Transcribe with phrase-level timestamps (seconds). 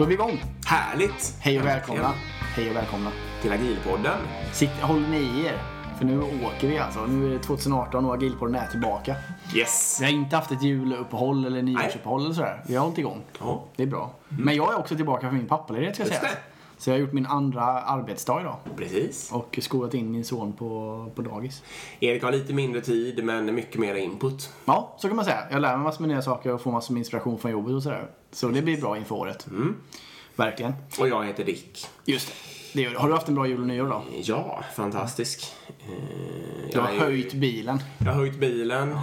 [0.00, 0.42] Då är vi igång.
[0.66, 1.36] Härligt!
[1.40, 2.12] Hej och välkomna.
[2.56, 3.10] Hej och välkomna.
[3.42, 4.18] Till Agilpodden.
[4.52, 5.58] Sitt, håll ni i er.
[5.98, 7.06] För nu åker vi alltså.
[7.06, 9.16] Nu är det 2018 och Agilpodden är tillbaka.
[9.54, 9.98] Yes!
[10.00, 12.62] Vi har inte haft ett juluppehåll eller nyårsuppehåll eller sådär.
[12.66, 13.22] Vi har hållit igång.
[13.40, 13.64] Ja.
[13.76, 14.10] Det är bra.
[14.28, 16.36] Men jag är också tillbaka från min pappaledighet ska Just sägas.
[16.80, 18.56] Så jag har gjort min andra arbetsdag idag.
[18.76, 19.32] Precis.
[19.32, 21.62] Och skolat in min son på, på dagis.
[22.00, 24.50] Erik har lite mindre tid men mycket mer input.
[24.64, 25.42] Ja, så kan man säga.
[25.50, 27.82] Jag lär mig massor med nya saker och får massor med inspiration från jobbet och
[27.82, 28.10] sådär.
[28.32, 29.46] Så det blir bra inför året.
[30.36, 30.74] Verkligen.
[30.98, 31.86] Och jag heter Dick.
[32.04, 32.34] Just det.
[32.72, 32.94] det gör.
[32.94, 34.02] Har du haft en bra jul och nyår då?
[34.22, 35.54] Ja, fantastisk.
[35.88, 35.92] Eh,
[36.72, 37.78] Du har jag är- höjt bilen.
[37.98, 38.98] Jag har höjt bilen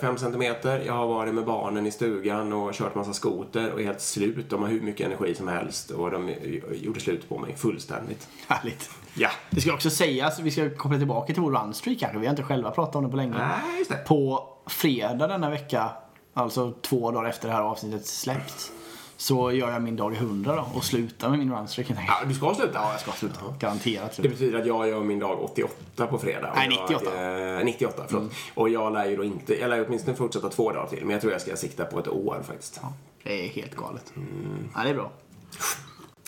[0.00, 0.82] 5 centimeter.
[0.86, 4.50] Jag har varit med barnen i stugan och kört massa skoter och är helt slut.
[4.50, 6.34] De har hur mycket energi som helst och de
[6.74, 8.28] gjorde slut på mig fullständigt.
[8.48, 8.90] Härligt.
[9.14, 9.28] Ja.
[9.50, 12.18] Det ska också sägas, vi ska koppla tillbaka till vår runstreak kanske.
[12.18, 13.32] Vi har inte själva pratat om det på länge.
[13.38, 13.96] Nej, just det.
[13.96, 15.90] På fredag denna vecka,
[16.34, 18.72] alltså två dagar efter det här avsnittet släppts,
[19.20, 21.90] så gör jag min dag 100 då och slutar med min runstreak.
[21.90, 22.72] Ja, du ska sluta?
[22.74, 23.40] Ja, jag ska sluta.
[23.58, 26.52] Garanterat Det betyder att jag gör min dag 88 på fredag.
[26.56, 27.04] Nej, 98.
[27.16, 28.32] Jag, eh, 98, förlåt.
[28.54, 31.00] Och jag lär ju då inte, jag lär ju åtminstone fortsätta två dagar till.
[31.00, 32.80] Men jag tror jag ska sikta på ett år faktiskt.
[33.22, 34.12] Det är helt galet.
[34.74, 35.10] Ja, det är bra.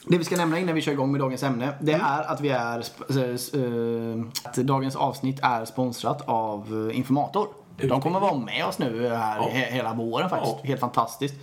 [0.06, 2.48] Det vi ska nämna innan vi kör igång med dagens ämne, det är att vi
[2.48, 7.48] är eh, att dagens avsnitt är sponsrat av eh, Informator.
[7.76, 9.48] De kommer vara med oss nu här Ja.
[9.52, 10.54] he- hela våren faktiskt.
[10.62, 10.66] Ja.
[10.68, 11.34] Helt fantastiskt.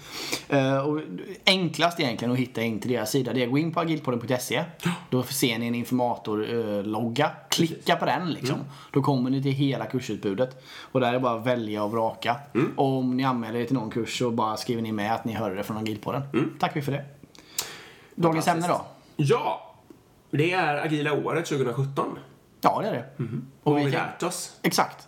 [0.50, 1.00] Eh, och
[1.46, 4.64] enklast egentligen att hitta in till deras sida det är att gå in på agilpodden.se.
[5.10, 7.32] Då ser ni en informatorlogga.
[7.50, 8.58] Klicka på den liksom.
[8.92, 10.64] Då kommer ni till hela kursutbudet.
[10.92, 12.36] Och där är det bara att välja och vraka.
[12.76, 15.34] Och om ni anmäler er till någon kurs så bara skriver ni med att ni
[15.34, 16.22] hörde det från agilpodden.
[16.60, 17.06] Tack vi för det.
[18.16, 18.82] Dagens ämne då?
[19.16, 19.76] Ja!
[20.32, 22.06] Det är agila året 2017.
[22.62, 23.06] Ja, det är det.
[23.18, 23.30] Vad
[23.64, 24.60] Och har vi tänk- lärt oss?
[24.62, 25.08] Exakt.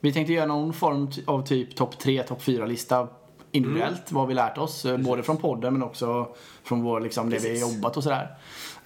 [0.00, 3.08] Vi tänkte göra någon form av typ topp 3, topp 4-lista
[3.52, 4.12] individuellt.
[4.12, 4.84] Vad vi lärt oss.
[4.84, 6.28] eh, Både från podden men också
[6.64, 7.64] från vår, liksom, det vi Precis.
[7.64, 8.36] har jobbat och sådär.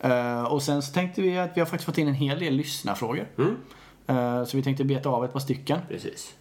[0.00, 2.54] Eh, och sen så tänkte vi att vi har faktiskt fått in en hel del
[2.54, 3.26] lyssnarfrågor.
[4.06, 5.78] Eh, så vi tänkte beta av ett par stycken.
[5.88, 6.34] Precis.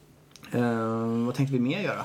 [0.52, 2.04] Eh, vad tänkte vi mer göra?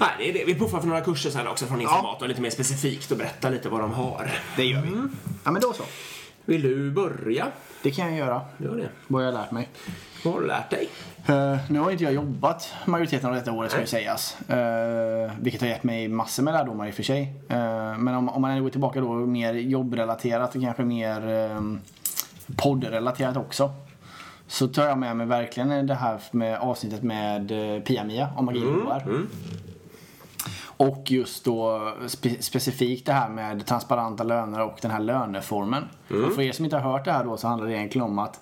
[0.00, 0.44] Nej, det är det.
[0.52, 2.28] Vi puffar för några kurser sen också från Informator.
[2.28, 4.30] Lite mer specifikt och berätta lite vad de har.
[4.56, 4.88] Det gör vi.
[5.44, 5.82] Ja men då så.
[6.46, 7.46] Vill du börja?
[7.82, 8.40] Det kan jag göra.
[8.58, 8.88] Gör det.
[9.06, 9.68] Vad jag har lärt mig.
[10.24, 10.88] Vad har du lärt dig?
[11.26, 14.36] Eh, nu har inte jag jobbat majoriteten av detta året ska ju sägas.
[14.50, 14.56] Uh,
[15.40, 17.34] vilket har gett mig massor med lärdomar i och för sig.
[17.48, 21.80] Eh, men om, om man går tillbaka då mer jobbrelaterat och kanske mer um,
[22.56, 23.70] poddrelaterat också.
[24.46, 28.62] Så tar jag med mig verkligen det här med avsnittet med uh, Pia-Mia om magi
[28.62, 29.28] mm,
[30.76, 35.84] Och just då spe, specifikt det här med transparenta löner och den här löneformen.
[36.26, 38.18] Och för er som inte har hört det här då så handlar det egentligen om
[38.18, 38.40] att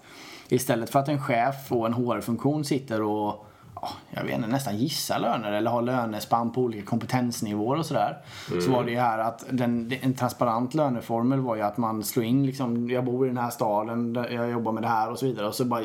[0.48, 4.76] istället för att en chef och en HR-funktion sitter och ja, jag vet inte, nästan
[4.76, 8.18] gissar löner eller har lönespann på olika kompetensnivåer och sådär.
[8.64, 12.24] Så var det ju här att den, en transparent löneformel var ju att man slår
[12.24, 15.26] in liksom, jag bor i den här staden, jag jobbar med det här och så
[15.26, 15.82] vidare och så bara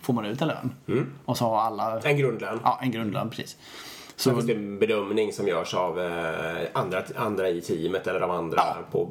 [0.00, 0.70] får man ut en lön.
[1.24, 2.60] Och så har alla, En grundlön.
[2.64, 3.56] ja en grundlön precis.
[4.16, 8.62] Så det en bedömning som görs av eh, andra, andra i teamet eller av andra
[8.90, 9.10] på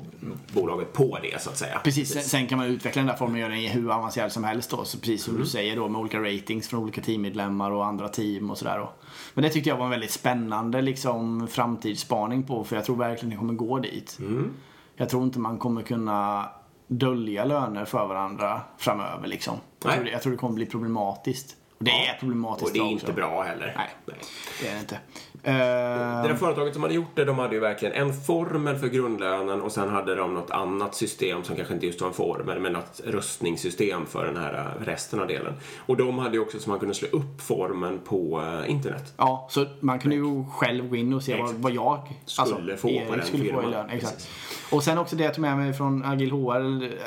[0.53, 1.79] bolaget på det så att säga.
[1.83, 4.43] Precis, sen, sen kan man utveckla den där formen och göra den hur avancerad som
[4.43, 4.83] helst då.
[4.83, 8.51] Så precis som du säger då med olika ratings från olika teammedlemmar och andra team
[8.51, 8.87] och sådär.
[9.33, 13.29] Men det tyckte jag var en väldigt spännande liksom framtidsspaning på för jag tror verkligen
[13.29, 14.19] det kommer gå dit.
[14.95, 16.49] Jag tror inte man kommer kunna
[16.87, 19.57] dölja löner för varandra framöver liksom.
[19.83, 21.55] Jag tror, det, jag tror det kommer bli problematiskt.
[21.83, 22.91] Det är problematiskt Och det är också.
[22.91, 23.73] inte bra heller.
[23.77, 23.89] Nej.
[24.61, 24.95] Det är det inte.
[24.95, 28.87] Det Eh, där företaget som hade gjort det, de hade ju verkligen en formel för
[28.87, 32.59] grundlönen och sen hade de något annat system som kanske inte just var en formel,
[32.59, 35.53] men något röstningssystem för den här eh, resten av delen.
[35.85, 39.13] Och de hade ju också så man kunde slå upp formen på eh, internet.
[39.17, 42.89] Ja, så man kunde ju själv gå in och se vad, vad jag Skulle få
[42.89, 43.71] Erik på den skulle få i firman.
[43.71, 43.89] lön.
[43.89, 44.27] Exakt.
[44.71, 46.55] Och sen också det jag tog med mig från Agil HR,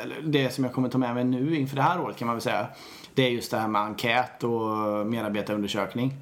[0.03, 2.37] eller det som jag kommer ta med mig nu inför det här året kan man
[2.37, 2.67] väl säga.
[3.15, 6.13] Det är just det här med enkät och medarbetarundersökning.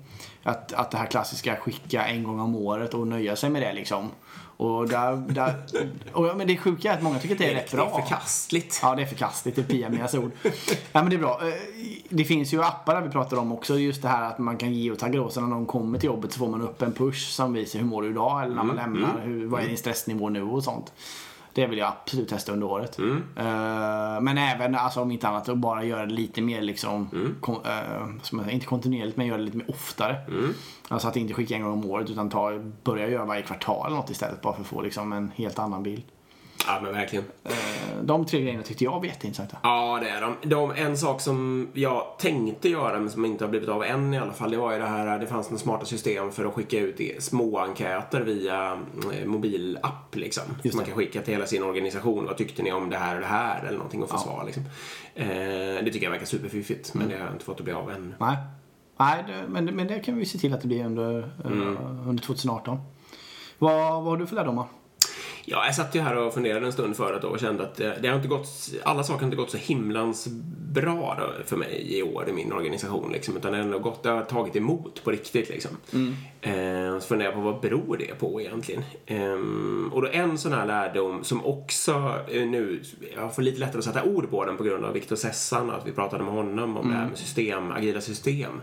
[0.43, 3.73] Att, att det här klassiska skicka en gång om året och nöja sig med det
[3.73, 4.11] liksom.
[4.57, 5.55] Och där, där,
[6.13, 7.87] och, ja, men det sjuka är att många tycker att det är rätt Det bra.
[7.99, 8.81] är förkastligt.
[8.83, 9.57] Ja, det är förkastligt.
[9.57, 10.31] Det är Pia-Mias ord.
[10.93, 11.41] ja, men det är bra.
[11.49, 11.55] Eh,
[12.09, 13.79] Det finns ju appar där vi pratar om också.
[13.79, 15.29] Just det här att man kan geotagga då.
[15.31, 17.87] Så när någon kommer till jobbet så får man upp en push som visar hur
[17.87, 18.43] mår du idag?
[18.43, 19.21] Eller när man lämnar.
[19.25, 20.93] Hur, vad är din stressnivå nu och sånt.
[21.55, 22.99] Det vill jag absolut testa under året.
[23.37, 27.09] Eh, men även, alltså, om inte annat, att bara göra det lite mer liksom,
[27.41, 30.17] kon, eh, som jag säger, inte kontinuerligt men göra det lite mer oftare.
[30.89, 32.53] Alltså att inte skicka en gång om året utan ta,
[32.85, 35.83] börja göra varje kvartal eller något istället bara för att få liksom, en helt annan
[35.83, 36.03] bild.
[36.67, 37.25] Ja, men verkligen.
[37.45, 39.57] Eh, de tre grejerna tyckte jag var jätteintressanta.
[39.63, 40.49] Ja, det är de.
[40.49, 40.71] de.
[40.71, 44.33] En sak som jag tänkte göra, men som inte har blivit av än i alla
[44.33, 47.23] fall, det var ju det här, det fanns några smarta system för att skicka ut
[47.23, 48.79] små enkäter via
[49.13, 50.45] eh, mobilapp liksom.
[50.63, 52.27] Som man kan skicka till hela sin organisation.
[52.27, 53.65] Vad tyckte ni om det här och det här?
[53.65, 54.21] Eller någonting och få ja.
[54.21, 54.63] svar liksom.
[55.15, 55.27] Eh,
[55.85, 57.13] det tycker jag verkar superfiffigt, men mm.
[57.13, 58.15] det har jag inte fått att bli av än.
[58.19, 58.37] Nej,
[58.97, 61.77] Nej det, men, men det kan vi se till att det blir under, mm.
[62.07, 62.79] under 2018.
[63.59, 64.67] Vad, vad har du för lärdomar?
[65.45, 68.17] Ja, jag satt ju här och funderade en stund förut och kände att det, har
[68.17, 68.49] inte gått,
[68.83, 70.29] alla saker har inte gått så himlans
[70.73, 73.13] bra för mig i år i min organisation.
[73.13, 75.49] Liksom, utan det har, gått, det har tagit emot på riktigt.
[75.49, 75.71] Liksom.
[75.93, 76.15] Mm.
[76.41, 78.83] Eh, så funderar jag på vad beror det på egentligen?
[79.07, 82.83] Eh, och då en sån här lärdom som också eh, nu,
[83.15, 85.79] jag får lite lättare att sätta ord på den på grund av Viktor Sessan och
[85.79, 86.91] att vi pratade med honom om mm.
[86.91, 88.61] det här med system, agila system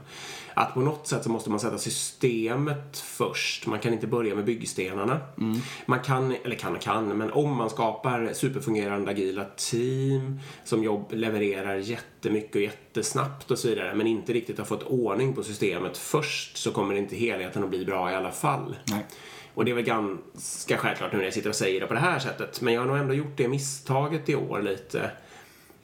[0.59, 3.67] att på något sätt så måste man sätta systemet först.
[3.67, 5.19] Man kan inte börja med byggstenarna.
[5.37, 5.59] Mm.
[5.85, 11.11] Man kan, eller kan och kan, men om man skapar superfungerande agila team som jobb,
[11.11, 15.97] levererar jättemycket och jättesnabbt och så vidare men inte riktigt har fått ordning på systemet
[15.97, 18.75] först så kommer inte helheten att bli bra i alla fall.
[18.87, 19.05] Nej.
[19.53, 21.99] Och det är väl ganska självklart nu när jag sitter och säger det på det
[21.99, 22.61] här sättet.
[22.61, 25.11] Men jag har nog ändå gjort det misstaget i år lite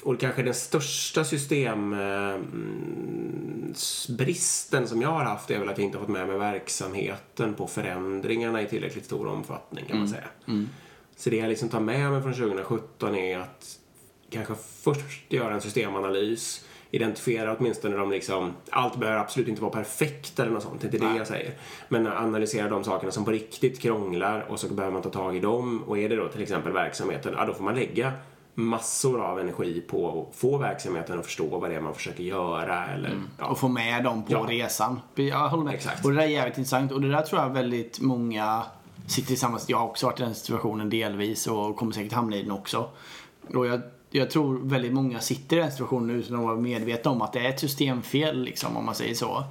[0.06, 1.24] och kanske den största
[3.78, 7.54] systembristen som jag har haft är väl att jag inte har fått med mig verksamheten
[7.54, 10.18] på förändringarna i tillräckligt stor omfattning kan man mm.
[10.18, 10.30] säga.
[10.48, 10.70] Mm.
[11.16, 13.80] Så det jag liksom tar med mig från 2017 är att
[14.30, 20.40] kanske först göra en systemanalys identifiera åtminstone de liksom, allt behöver absolut inte vara perfekt
[20.40, 21.54] eller något sånt, det är inte det jag säger.
[21.90, 25.40] Men analysera de sakerna som på riktigt krånglar och så behöver man ta tag i
[25.40, 28.14] dem och är det då till exempel verksamheten, ja då får man lägga
[28.56, 32.86] massor av energi på att få verksamheten att förstå vad det är man försöker göra.
[32.86, 33.28] Eller, mm.
[33.40, 33.46] ja.
[33.46, 34.46] Och få med dem på ja.
[34.50, 35.00] resan.
[35.16, 35.74] Jag håller med.
[35.74, 36.06] Exakt.
[36.06, 36.92] Och det där är jävligt intressant.
[36.92, 38.64] Och det där tror jag väldigt många
[39.08, 39.60] sitter i samma...
[39.68, 42.90] Jag har också varit i den situationen delvis och kommer säkert hamna i den också.
[43.54, 47.22] Och jag, jag tror väldigt många sitter i den situationen utan att vara medvetna om
[47.22, 49.44] att det är ett systemfel, liksom, om man säger så.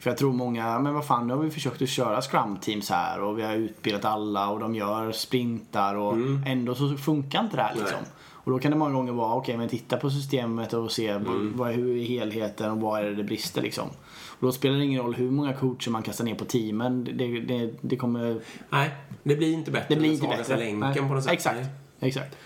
[0.00, 2.90] För jag tror många, men vad fan, nu har vi försökt att köra scrum teams
[2.90, 6.44] här och vi har utbildat alla och de gör sprintar och mm.
[6.46, 7.98] ändå så funkar inte det här liksom.
[8.02, 8.10] Nej.
[8.46, 11.08] Och då kan det många gånger vara, okej okay, men titta på systemet och se
[11.08, 11.56] mm.
[11.56, 13.88] vad, hur är helheten och vad är det det brister liksom.
[14.28, 17.04] Och då spelar det ingen roll hur många coacher man kastar ner på teamen.
[17.04, 18.40] Det, det, det kommer...
[18.70, 18.90] Nej,
[19.22, 19.94] det blir inte bättre.
[19.94, 20.56] Det blir inte bättre.
[20.56, 20.96] länken Nej.
[20.96, 21.32] på något sätt.
[21.32, 21.60] Exakt.
[22.00, 22.36] Exakt.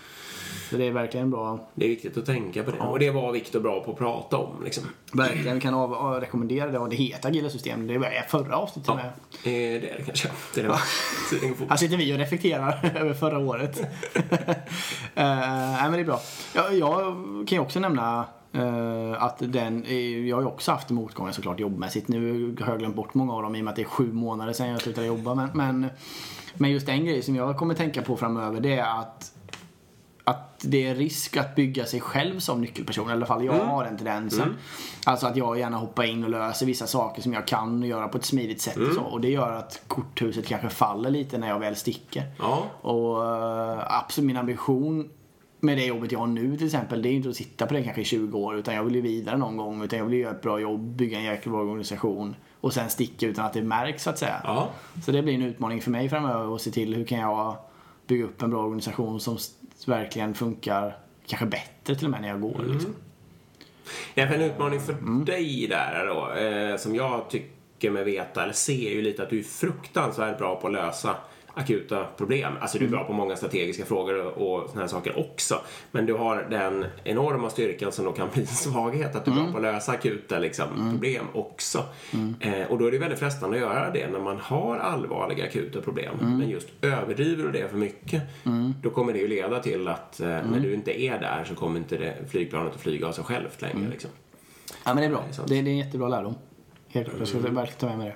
[0.71, 1.59] Så det är verkligen bra.
[1.75, 2.77] Det är viktigt att tänka på det.
[2.79, 2.87] Ja.
[2.87, 4.63] Och det var Viktor bra på att prata om.
[4.63, 4.83] Liksom.
[5.13, 5.55] Verkligen.
[5.55, 6.79] Vi kan av, av, rekommendera det.
[6.79, 7.87] Och det heter Agila system.
[7.87, 8.95] Det var förra avsnittet ja.
[8.95, 9.11] med.
[9.43, 10.29] Det är det kanske.
[10.55, 10.75] Det är det.
[11.69, 13.79] Här sitter vi och reflekterar över förra året.
[13.79, 13.85] uh,
[15.15, 16.19] nej, men det är bra.
[16.55, 17.13] Jag, jag
[17.47, 18.25] kan ju också nämna
[18.55, 19.85] Uh, att den,
[20.27, 22.07] jag har ju också haft motgångar såklart jobbmässigt.
[22.07, 24.11] Nu har jag glömt bort många av dem i och med att det är sju
[24.11, 25.35] månader sedan jag slutade jobba.
[25.35, 25.87] Men, men,
[26.53, 29.31] men just en grej som jag kommer tänka på framöver det är att
[30.23, 33.09] att det är risk att bygga sig själv som nyckelperson.
[33.09, 33.67] I alla fall jag mm.
[33.67, 34.41] har den tendensen.
[34.41, 34.55] Mm.
[35.05, 38.17] Alltså att jag gärna hoppar in och löser vissa saker som jag kan göra på
[38.17, 38.75] ett smidigt sätt.
[38.75, 38.89] Mm.
[38.89, 39.01] Och, så.
[39.01, 42.23] och det gör att korthuset kanske faller lite när jag väl sticker.
[42.39, 42.63] Ja.
[42.81, 45.09] Och uh, absolut min ambition
[45.59, 47.83] med det jobbet jag har nu till exempel, det är inte att sitta på det
[47.83, 48.55] kanske i 20 år.
[48.55, 49.83] Utan jag vill ju vidare någon gång.
[49.83, 52.35] Utan jag vill göra ett bra jobb, bygga en jäkla bra organisation.
[52.61, 54.41] Och sen sticka utan att det märks så att säga.
[54.43, 54.69] Ja.
[55.05, 57.55] Så det blir en utmaning för mig framöver att se till hur kan jag
[58.07, 59.37] bygga upp en bra organisation som
[59.87, 60.97] verkligen funkar
[61.27, 62.59] kanske bättre till och med när jag går.
[62.59, 62.71] Mm.
[62.71, 62.95] Liksom.
[64.13, 65.25] Ja, en utmaning för mm.
[65.25, 69.39] dig där då, eh, som jag tycker mig veta, eller ser ju lite att du
[69.39, 71.15] är fruktansvärt bra på att lösa
[71.53, 72.53] akuta problem.
[72.59, 73.07] Alltså du är bra mm.
[73.07, 75.61] på många strategiska frågor och sådana här saker också.
[75.91, 79.35] Men du har den enorma styrkan som då kan bli en svaghet, att du är
[79.35, 79.53] bra mm.
[79.53, 80.91] på att lösa akuta liksom, mm.
[80.91, 81.83] problem också.
[82.13, 82.35] Mm.
[82.39, 85.81] Eh, och då är det väldigt frestande att göra det när man har allvarliga akuta
[85.81, 86.19] problem.
[86.21, 86.37] Mm.
[86.37, 88.23] Men just överdriver du det för mycket,
[88.81, 91.79] då kommer det ju leda till att eh, när du inte är där så kommer
[91.79, 93.89] inte det flygplanet att flyga av sig självt längre.
[93.89, 94.09] Liksom.
[94.85, 95.23] Ja men det är bra.
[95.47, 96.35] Det är, det är en jättebra lärdom.
[96.87, 97.19] Helt klart.
[97.19, 98.15] Jag ska verkligen ta med mig det.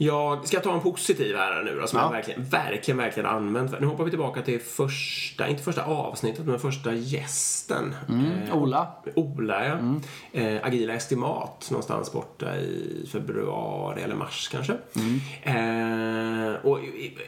[0.00, 2.04] Jag ska ta en positiv här nu då, som ja.
[2.04, 3.80] jag verkligen, verkligen, verkligen använt.
[3.80, 7.94] Nu hoppar vi tillbaka till första, inte första avsnittet, men första gästen.
[8.08, 8.88] Mm, eh, Ola.
[9.14, 9.72] Ola, ja.
[9.72, 10.00] Mm.
[10.32, 14.76] Eh, Agila Estimat, någonstans borta i februari eller mars kanske.
[14.96, 16.50] Mm.
[16.50, 16.80] Eh, och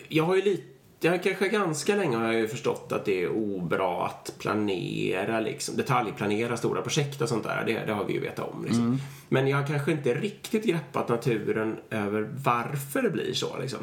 [0.09, 3.29] jag har ju lite jag kanske ganska länge har jag ju förstått att det är
[3.31, 7.63] obra att planera, liksom, detaljplanera stora projekt och sånt där.
[7.67, 8.65] Det, det har vi ju vetat om.
[8.65, 8.99] Liksom.
[9.29, 13.59] Men jag har kanske inte riktigt greppat naturen över varför det blir så.
[13.61, 13.79] Liksom.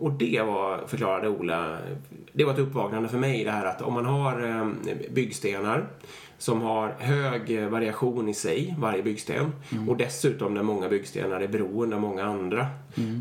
[0.00, 1.78] Och det var, förklarade Ola,
[2.32, 5.86] det var ett uppvaknande för mig det här att om man har eh, byggstenar
[6.44, 9.52] som har hög variation i sig, varje byggsten.
[9.88, 12.66] Och dessutom när många byggstenar är beroende av många andra.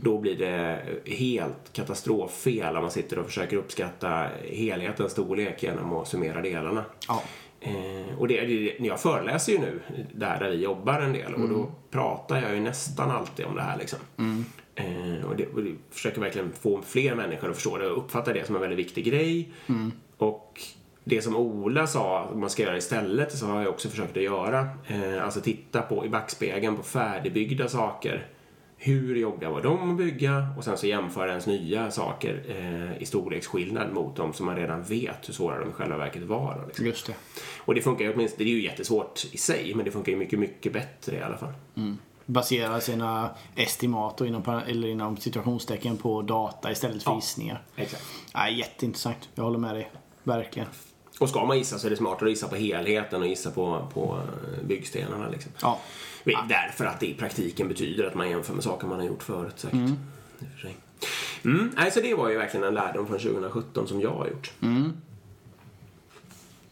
[0.04, 6.08] Då blir det helt katastroffel om man sitter och försöker uppskatta helhetens storlek genom att
[6.08, 6.86] summera delarna.
[7.08, 7.24] Ja.
[7.62, 8.36] Eh, och det,
[8.80, 9.80] jag föreläser ju nu
[10.14, 13.62] där, där vi jobbar en del och då pratar jag ju nästan alltid om det
[13.62, 14.00] här liksom.
[14.76, 18.34] Eh, och, det, och det försöker verkligen få fler människor att förstå det och uppfatta
[18.34, 19.54] det som en väldigt viktig grej.
[20.18, 20.62] Och
[21.04, 24.24] det som Ola sa att man ska göra istället så har jag också försökt att
[24.24, 24.70] göra.
[24.88, 28.28] Eh, alltså titta på i backspegeln på färdigbyggda saker.
[28.78, 30.48] Hur jobbiga var de att bygga?
[30.58, 34.84] Och sen så jämföra ens nya saker eh, i storleksskillnad mot de som man redan
[34.84, 36.64] vet hur svåra de i själva verket var.
[36.68, 36.86] Liksom.
[36.86, 37.14] Just det.
[37.58, 40.18] Och det funkar ju åtminstone, det är ju jättesvårt i sig, men det funkar ju
[40.18, 41.54] mycket, mycket bättre i alla fall.
[42.26, 47.16] Basera sina estimat och inom, eller inom situationstecken på data istället för Ja.
[47.16, 47.62] gissningar.
[47.76, 48.04] Exakt.
[48.36, 49.30] Nej, jätteintressant.
[49.36, 49.92] Jag håller med dig.
[50.24, 50.68] Verkligen.
[51.20, 53.88] Och ska man gissa så är det smartare att gissa på helheten och gissa på,
[53.94, 54.22] på
[54.68, 55.30] byggstenarna.
[55.30, 55.52] Liksom.
[55.62, 55.80] Ja.
[56.50, 59.54] Därför att det i praktiken betyder att man jämför med saker man har gjort förut
[59.60, 59.80] säkert.
[60.40, 60.72] Och för.
[61.50, 64.52] Mm, nej, så det var ju verkligen en lärdom från 2017 som jag har gjort.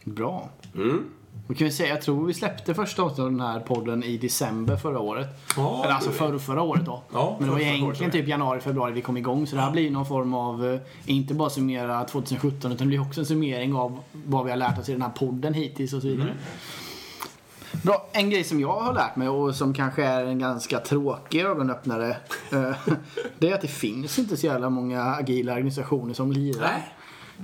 [0.04, 0.50] Bra.
[0.74, 1.04] Mm.
[1.48, 4.16] Då kan vi säga, jag tror vi släppte första avsnittet av den här podden i
[4.18, 5.26] december förra året.
[5.56, 7.02] Ja, Eller alltså det- förra, förra året då.
[7.12, 9.46] Ja, Men det var egentligen typ januari, februari vi kom igång.
[9.46, 13.00] Så det här blir någon form av, eh, inte bara summera 2017 utan det blir
[13.00, 16.02] också en summering av vad vi har lärt oss i den här podden hittills och
[16.02, 16.28] så vidare.
[16.28, 16.36] Mm.
[17.82, 21.40] Bra, en grej som jag har lärt mig och som kanske är en ganska tråkig
[21.40, 22.16] ögonöppnare.
[22.52, 22.70] eh,
[23.38, 26.60] det är att det finns inte så jävla många agila organisationer som lirar.
[26.60, 26.94] Nej.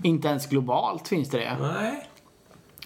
[0.03, 1.57] Inte ens globalt finns det det.
[1.61, 2.05] Nej.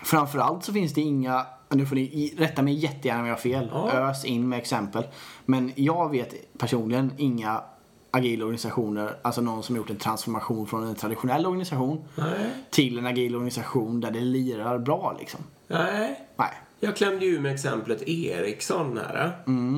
[0.04, 3.68] Framförallt så finns det inga, nu får ni rätta mig jättegärna om jag har fel,
[3.72, 3.90] Ja.
[3.92, 5.04] ös in med exempel.
[5.44, 7.62] Men jag vet personligen inga
[8.10, 12.50] agila organisationer, alltså någon som gjort en transformation från en traditionell organisation Nej.
[12.70, 15.40] till en agil organisation där det lirar bra liksom.
[15.68, 16.20] Nej.
[16.36, 16.50] Nej.
[16.84, 19.32] Jag klämde ju med exemplet Ericsson här.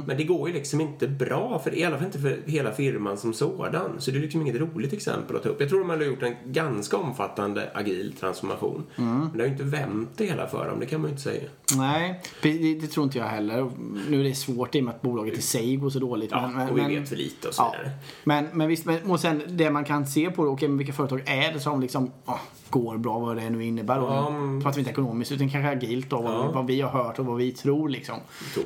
[0.06, 3.16] Men det går ju liksom inte bra, för, i alla fall inte för hela firman
[3.16, 3.90] som sådan.
[3.98, 5.60] Så det är liksom inget roligt exempel att ta upp.
[5.60, 8.86] Jag tror de hade gjort en ganska omfattande agil transformation.
[8.96, 11.22] Men det har ju inte vänt det hela för dem, det kan man ju inte
[11.22, 11.42] säga.
[11.76, 13.70] Nej, det, det tror inte jag heller.
[14.08, 16.30] Nu är det svårt i och med att bolaget i sig går så dåligt.
[16.30, 17.98] Ja, men, och vi men, vet för lite och så Ja, vidare.
[18.24, 21.22] men, men visst, men, och sen det man kan se på, okej, men vilka företag
[21.26, 22.38] är det som liksom ah,
[22.80, 23.98] går bra, vad det nu innebär.
[24.00, 24.06] Då.
[24.06, 24.62] Ja, mm.
[24.62, 26.50] Pratar vi inte ekonomiskt utan kanske agilt då, vad, Ja.
[26.54, 28.16] vad vi har hört och vad vi tror liksom.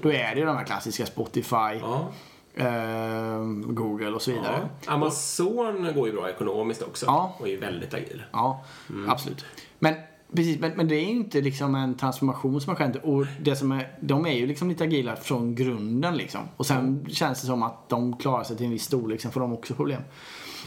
[0.03, 2.09] Då är det ju de här klassiska Spotify, Ja.
[2.55, 4.69] eh, Google och så vidare.
[4.87, 7.07] Amazon går ju bra ekonomiskt också
[7.39, 8.23] och är ju väldigt agil.
[8.33, 8.65] Ja,
[9.09, 9.45] absolut.
[9.79, 9.95] Men,
[10.37, 12.97] precis, men, men det är ju inte liksom en transformation som har skett.
[13.05, 16.41] Och det som är, de är ju liksom lite agila från grunden liksom.
[16.57, 19.41] Och sen känns det som att de klarar sig till en viss storlek, sen får
[19.41, 20.03] de också problem.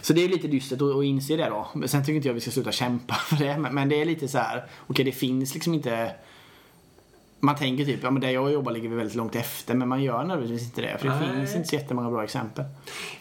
[0.01, 1.67] Så det är lite dystert att, att inse det då.
[1.73, 3.57] Men sen tycker inte jag vi ska sluta kämpa för det.
[3.57, 6.11] Men, men det är lite så här, okej det finns liksom inte
[7.41, 10.03] man tänker typ, ja men där jag jobbar ligger vi väldigt långt efter men man
[10.03, 11.35] gör nödvändigtvis inte det för det Nej.
[11.35, 12.65] finns inte så jättemånga bra exempel.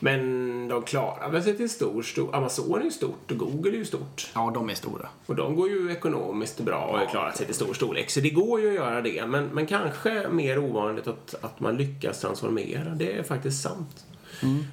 [0.00, 2.36] Men de klarar väl sig till stor, stor.
[2.36, 4.30] Amazon är ju stort och Google är ju stort.
[4.34, 5.08] Ja, de är stora.
[5.26, 8.10] Och de går ju ekonomiskt bra och har klarat sig till stor storlek.
[8.10, 9.26] Så det går ju att göra det.
[9.26, 12.90] Men, men kanske mer ovanligt att, att man lyckas transformera.
[12.90, 14.04] Det är faktiskt sant.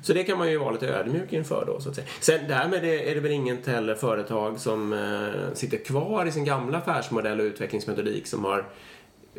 [0.03, 2.07] Så det kan man ju vara lite ödmjuk inför då så att säga.
[2.19, 6.77] Sen därmed är, det väl inget heller företag som eh, sitter kvar i sin gamla
[6.77, 8.65] affärsmodell och utvecklingsmetodik som har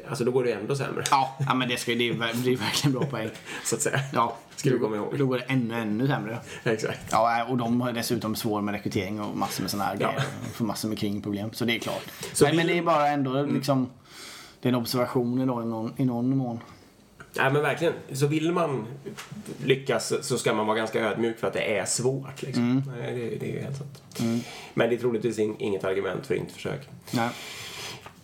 [0.09, 1.05] Alltså då går det ändå sämre.
[1.11, 2.13] Ja, ja men det, ska, det, är,
[2.45, 3.29] det är verkligen bra poäng.
[3.65, 4.01] Så att säga.
[4.13, 5.19] Ja, Ska du komma ihåg.
[5.19, 6.39] Då går det ännu, ännu sämre.
[6.65, 7.01] Exakt.
[7.11, 10.07] Ja, och de har dessutom svår med rekrytering och massor med sådana här Ja.
[10.09, 10.23] grejer.
[10.49, 11.53] Och Får massor med kringproblem.
[11.53, 12.03] Så det är klart.
[12.33, 13.89] Så men, vill- men det är bara ändå liksom...
[14.61, 16.61] Det är en observation i någon, i någon mån.
[17.37, 17.93] Nej men verkligen.
[18.13, 18.87] Så vill man
[19.65, 22.43] lyckas så ska man vara ganska ödmjuk för att det är svårt.
[22.43, 22.83] Liksom.
[23.01, 24.03] Nej, det, det är ju helt sant.
[24.75, 26.81] Men det är troligtvis in, inget argument för inte försök.
[27.11, 27.29] Nej.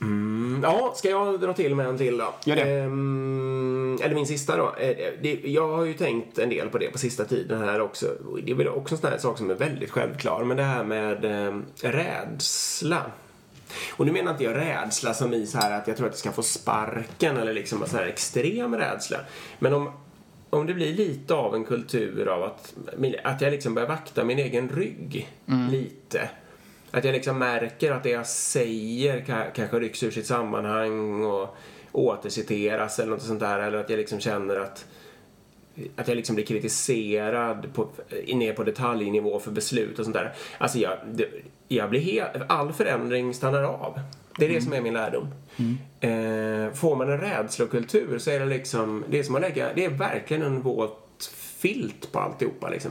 [0.01, 2.35] Mm, ja, ska jag dra till med en till då?
[2.45, 2.63] Gör det.
[2.63, 4.75] Ehm, eller min sista då.
[4.81, 8.07] Eh, Det, jag har ju tänkt en del på det på sista tiden här också.
[8.45, 10.45] Det är väl också en sån här sak som är väldigt självklar.
[10.45, 13.03] Men det här med eh, rädsla.
[13.91, 16.19] Och nu menar inte jag rädsla som i så här att jag tror att jag
[16.19, 19.19] ska få sparken eller liksom så här extrem rädsla.
[19.59, 19.91] Men om,
[20.51, 22.75] om det blir lite av en kultur av att,
[23.25, 25.29] att jag liksom börjar vakta min egen rygg
[25.71, 26.29] lite.
[26.91, 31.57] Att jag liksom märker att det jag säger ka- kanske rycks ur sitt sammanhang och
[31.93, 33.59] återciteras eller något sånt där.
[33.59, 34.85] Eller att jag liksom känner att
[35.97, 37.89] att jag liksom blir kritiserad på,
[38.35, 40.33] ner på detaljnivå för beslut och sånt där.
[40.59, 41.29] Alltså jag, det,
[41.69, 44.01] jag blir helt, all förändring stannar av.
[44.39, 45.29] Det är det som är min lärdom.
[46.01, 49.85] Eh, får man en rädslokultur så är det liksom, det är som att lägga, det
[49.85, 52.91] är verkligen en våt filt på alltihopa liksom.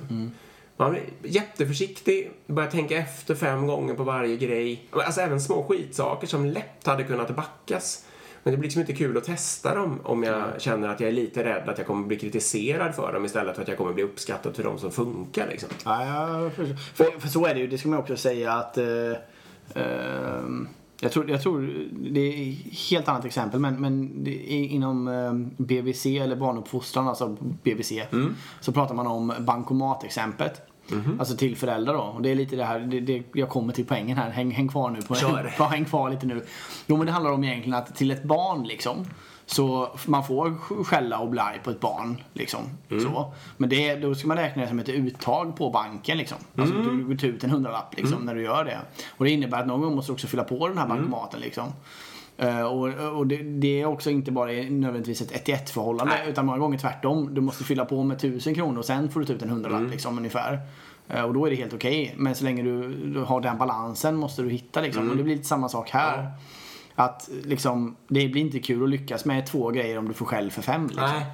[0.78, 4.88] Man blir jätteförsiktig, börjar tänka efter fem gånger på varje grej.
[4.92, 8.06] Alltså även små skitsaker som lätt hade kunnat backas.
[8.44, 11.14] Men det blir liksom inte kul att testa dem om jag känner att jag är
[11.14, 14.04] lite rädd att jag kommer bli kritiserad för dem istället för att jag kommer bli
[14.04, 15.70] uppskattad för dem som funkar liksom.
[15.86, 17.68] Ja, ja, för, för, för så är det ju.
[17.68, 19.12] Det ska man också säga att eh,
[19.76, 20.44] eh,
[21.02, 22.58] jag, tror, jag tror, det är ett
[22.90, 25.34] helt annat exempel, men, men inom eh,
[25.66, 27.94] BVC eller barnuppfostran, alltså BVC,
[28.62, 30.73] så pratar man om bankomatexemplet.
[31.20, 32.00] Alltså till föräldrar då.
[32.00, 34.30] Och det är lite det här, det, det, jag kommer till poängen här.
[34.30, 35.02] Häng, häng kvar nu.
[35.02, 35.44] På, Kör.
[35.70, 36.46] Häng kvar lite nu.
[36.88, 39.06] Jo men det handlar om egentligen att till ett barn liksom.
[39.46, 42.22] Så man får skälla och bli arg på ett barn.
[42.34, 42.62] Liksom.
[42.90, 43.34] Så.
[43.58, 46.18] Men det, då ska man räkna det som ett uttag på banken.
[46.18, 46.38] Liksom.
[46.58, 48.80] Alltså du går ut en hundralapp liksom, när du gör det.
[49.10, 51.40] Och det innebär att någon gång måste du också fylla på den här bankomaten.
[51.40, 51.74] Liksom.
[52.38, 56.30] Eh, och och det, det är också inte bara nödvändigtvis ett 1 1 förhållande Nej.
[56.30, 57.34] utan många gånger tvärtom.
[57.34, 59.92] Du måste fylla på med 1000 kronor och sen får du ta ut en hundralapp
[59.92, 60.60] liksom, ungefär.
[61.10, 62.14] Eh, Och då är det helt okej.
[62.18, 65.10] Men så länge du, du har den balansen måste du hitta liksom.
[65.10, 66.32] Och det blir lite samma sak här.
[66.96, 70.52] Att liksom, det blir inte kul att lyckas med två grejer om du får skäll
[70.52, 70.88] för fem.
[70.88, 71.04] Liksom.
[71.14, 71.26] Nej.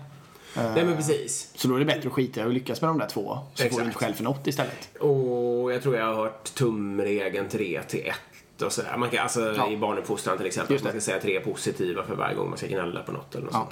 [0.76, 1.52] Nej men precis.
[1.56, 3.38] Så då är det bättre att skita i att lyckas med de där två.
[3.54, 3.78] Så får Exakt.
[3.84, 4.98] du inte skäll för något istället.
[5.00, 8.16] Och jag tror jag har hört tumregeln 3 till 1
[8.62, 8.96] och sådär.
[8.98, 9.72] Man kan, alltså Ja.
[9.72, 10.74] i barnuppfostran till exempel.
[10.74, 13.46] Just Man ska säga tre positiva för varje gång man ska gnälla på något eller
[13.46, 13.60] något Ja.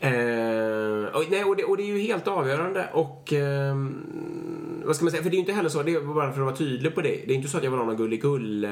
[0.00, 1.02] där.
[1.02, 5.04] Eh, och, nej, och, det, och det är ju helt avgörande och ehm, vad ska
[5.04, 6.56] man säga, för det är ju inte heller så, det är bara för att vara
[6.56, 7.08] tydlig på det.
[7.26, 8.66] Det är inte så att jag vill ha någon gulligull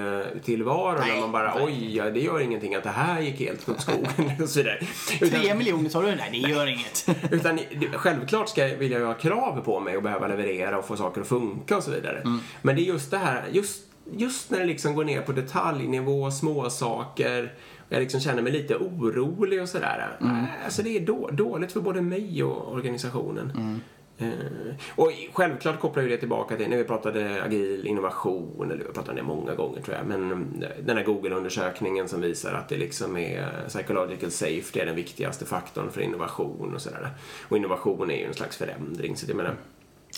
[0.44, 1.64] tillvaro Nej, när man bara nej.
[1.64, 4.78] oj, ja, det gör ingenting att det här gick helt åt skogen och så vidare.
[5.20, 6.06] Utan- Tre miljoner sa du?
[6.14, 7.06] Nej, det gör inget.
[7.32, 7.59] utan
[7.92, 11.20] självklart ska, vill jag ju ha krav på mig och behöva leverera och få saker
[11.20, 12.23] att funka och så vidare.
[12.62, 13.82] Men det är just det här, just,
[14.12, 18.76] just när det liksom går ner på detaljnivå, småsaker, och jag liksom känner mig lite
[18.76, 20.17] orolig och sådär.
[20.21, 20.45] Mm.
[20.64, 23.81] Alltså det är då, dåligt för både mig och organisationen.
[24.21, 28.93] Eh, och självklart kopplar ju det tillbaka till, när vi pratade agil innovation, eller vi
[28.93, 32.69] pratade om det många gånger tror jag, men eh, den här Google-undersökningen som visar att
[32.69, 37.11] det liksom är psychological safety är den viktigaste faktorn för innovation och sådär.
[37.49, 39.55] Och innovation är ju en slags förändring, så jag menar,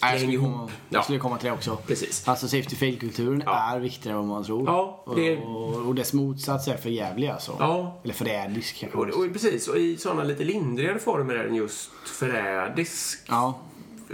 [0.01, 0.71] Jag, hänger skulle komma, Ja.
[0.89, 1.77] jag skulle komma till det också.
[1.87, 2.29] Precis.
[2.29, 3.75] Alltså safety fail-kulturen Ja.
[3.77, 4.65] är viktigare än vad man tror.
[4.67, 7.57] Ja, det- och, och dess motsats är förjävlig alltså.
[7.59, 8.01] Ja.
[8.05, 8.99] Eller förrädisk kanske.
[8.99, 13.21] Och, och precis, och i sådana lite lindrigare former är den just förrädisk.
[13.29, 13.59] Ja,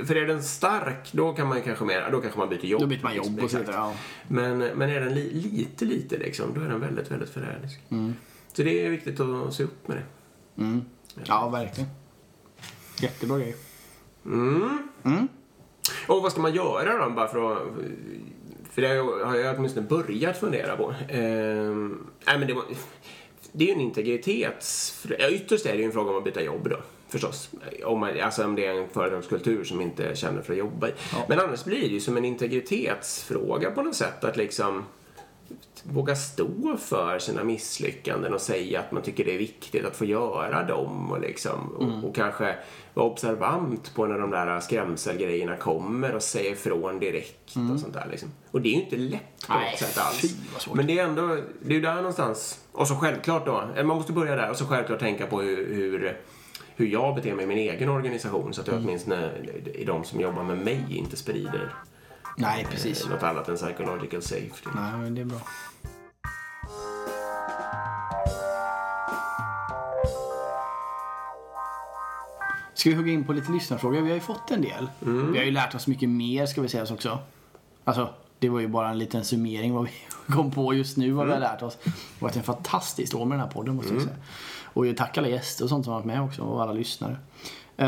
[0.07, 2.81] För är den stark, då kan man kanske mer, då kanske man byter jobb.
[2.81, 3.77] då byter man jobb och så vidare.
[3.77, 3.93] Ja.
[4.29, 7.81] Men, men är den li, lite, lite liksom, då är den väldigt, väldigt förrädisk.
[8.53, 10.63] Så det är viktigt att se upp med det.
[10.63, 10.85] Mm.
[11.25, 11.91] ja, verkligen.
[13.01, 13.57] Jättebra grej.
[16.07, 17.59] Och vad ska man göra då, bara för att...
[18.71, 18.89] För det
[19.27, 20.95] har jag åtminstone börjat fundera på.
[21.09, 22.65] Ehm, nej, men det, var-
[23.53, 24.95] det är ju en integritets...
[25.19, 26.77] Ja, ytterst är det ju en fråga om att byta jobb då.
[27.09, 27.51] Förstås.
[27.85, 30.93] Om, man, alltså om det är en företagskultur som inte känner för att jobba i.
[31.29, 34.25] Men annars blir det ju som en integritetsfråga på något sätt.
[34.25, 34.85] Att liksom
[35.83, 40.05] våga stå för sina misslyckanden och säga att man tycker det är viktigt att få
[40.05, 42.57] göra dem och, liksom, och, och kanske
[42.95, 48.07] vara observant på när de där skrämselgrejerna kommer och säga ifrån direkt och sånt där.
[48.11, 48.29] Liksom.
[48.51, 50.37] Och det är ju inte lätt på Nej, något sätt alls.
[50.75, 52.61] Men det är ändå, det är där någonstans.
[52.73, 55.75] Och så självklart då, eh, man måste börja där och så självklart tänka på hur,
[55.75, 56.17] hur
[56.79, 59.31] hur jag beter mig i min egen organisation så att jag åtminstone
[59.75, 61.75] i de som jobbar med mig inte sprider
[62.37, 63.05] Nej, precis.
[63.05, 64.69] eh, något annat än psychological safety.
[64.75, 65.41] Nej, men det är bra.
[72.75, 74.01] Ska vi hugga in på lite lyssnarfrågor?
[74.01, 74.91] Vi har ju fått en del.
[75.03, 75.33] Mm.
[75.33, 77.19] Vi har ju lärt oss mycket mer ska vi säga också.
[77.85, 79.91] Alltså, det var ju bara en liten summering vad vi
[80.35, 81.43] kom på just nu vad vi Mm.
[81.43, 81.79] har lärt oss.
[81.85, 84.15] Det har varit en fantastiskt år med den här podden måste jag säga.
[84.65, 87.17] Och ju tack alla gäster och sånt som har varit med också och alla lyssnare.
[87.79, 87.87] Eh,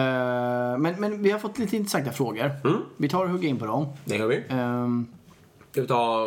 [0.79, 2.53] men, men vi har fått lite intressanta frågor.
[2.65, 2.77] Mm.
[2.97, 3.87] Vi tar och hugger in på dem.
[4.05, 4.43] Det gör vi.
[4.49, 5.07] Ehm,
[5.73, 6.27] Ska vi ta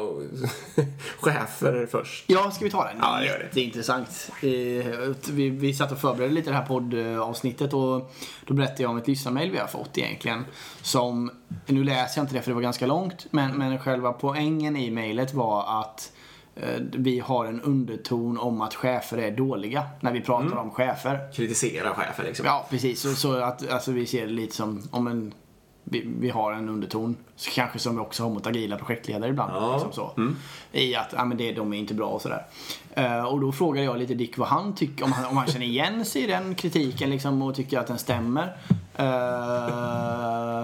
[1.20, 2.24] chefer först?
[2.28, 2.98] Ja, ska vi ta den?
[3.02, 3.44] Ja, det gör det.
[3.44, 4.32] Jätteintressant.
[4.42, 8.14] Eh, Vi, vi satt och förberedde lite det här poddavsnittet och
[8.46, 10.46] då berättade jag om ett lyssnarmail vi har fått egentligen.
[10.82, 11.32] Som,
[11.66, 14.92] nu läser jag inte det för det var ganska långt, men, men själva poängen i
[14.92, 16.12] mejlet var att
[16.82, 20.58] vi har en underton om att chefer är dåliga när vi pratar Mm.
[20.58, 21.34] om chefer.
[21.34, 22.46] Kritisera chefer liksom.
[22.46, 23.02] Ja, precis.
[23.02, 25.34] Så, så att alltså, vi ser det lite som om en
[25.86, 29.52] vi, vi har en underton, så kanske som vi också har mot agila projektledare ibland.
[29.56, 29.74] Ja.
[29.74, 30.34] Liksom så.
[30.72, 32.46] I att ja, men det, de är inte bra och sådär.
[32.94, 35.66] Eh, och då frågade jag lite Dick vad han tycker, om han, om han känner
[35.66, 38.58] igen sig i den kritiken liksom, och tycker att den stämmer.
[38.96, 40.64] Eh,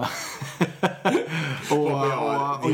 [1.70, 2.70] och, Och och, och,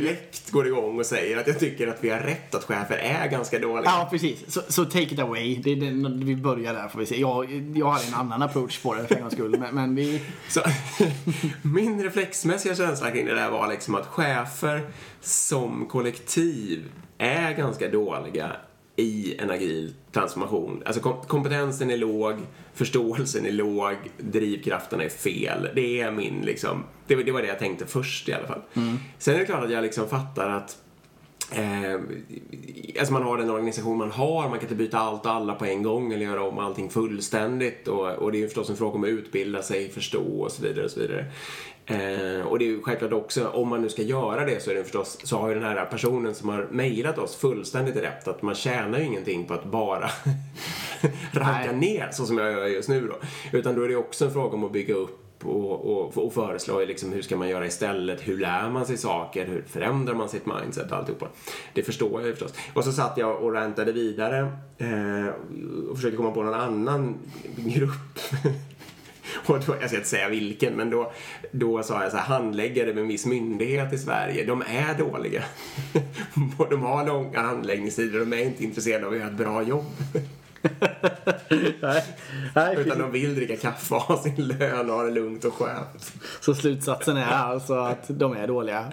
[0.56, 3.58] går igång och säger att jag tycker att vi har rätt att chefer är ganska
[3.58, 3.90] dåliga.
[3.90, 4.52] Ja, precis.
[4.52, 5.56] Så, så take it away.
[5.56, 7.20] Det den, vi börjar där får vi se.
[7.20, 9.58] Jag, jag hade en annan approach på det för en gångs skull.
[9.58, 10.22] Men, men vi...
[10.48, 10.60] Så,
[11.62, 14.90] min reflexmässiga känsla kring det där var liksom att chefer
[15.20, 16.84] som kollektiv
[17.18, 18.52] är ganska dåliga
[18.96, 20.82] i en agil transformation.
[20.86, 22.34] Alltså kom kompetensen är låg,
[22.74, 25.68] förståelsen är låg, drivkrafterna är fel.
[25.74, 28.62] Det är min liksom, det, det var det jag tänkte först i alla fall.
[28.74, 28.96] Mm.
[29.18, 30.78] Sen är det klart att jag liksom fattar att
[31.52, 32.00] Eh,
[32.98, 35.64] alltså man har den organisation man har, man kan inte byta allt och alla på
[35.64, 38.94] en gång eller göra om allting fullständigt och, och det är ju förstås en fråga
[38.94, 40.84] om att utbilda sig, förstå och så vidare.
[40.84, 41.26] Och så vidare.
[41.86, 44.74] Eh, och det är ju självklart också, om man nu ska göra det så är
[44.74, 48.42] det förstås, så har ju den här personen som har mejlat oss fullständigt rätt att
[48.42, 50.10] man tjänar ju ingenting på att bara
[51.32, 53.14] ranka ner så som jag gör just nu då.
[53.58, 56.84] Utan då är det också en fråga om att bygga upp och, och, och föreslå
[56.84, 60.46] liksom hur ska man göra istället, hur lär man sig saker, hur förändrar man sitt
[60.46, 61.26] mindset och alltihopa.
[61.72, 62.54] Det förstår jag ju förstås.
[62.74, 64.38] Och så satt jag och rantade vidare
[64.78, 65.28] eh,
[65.90, 67.18] och försökte komma på någon annan
[67.56, 68.18] grupp
[69.46, 71.12] och då, jag ska inte säga vilken, men då,
[71.50, 75.44] då sa jag så här, handläggare med en viss myndighet i Sverige, de är dåliga.
[76.70, 79.84] de har långa handläggningstider, de är inte intresserade av att göra ett bra jobb
[81.80, 82.04] nej,
[82.54, 85.54] nej, Utan de vill dricka kaffe och ha sin lön och ha det lugnt och
[85.54, 86.12] skönt.
[86.40, 88.92] Så slutsatsen är alltså att de är dåliga?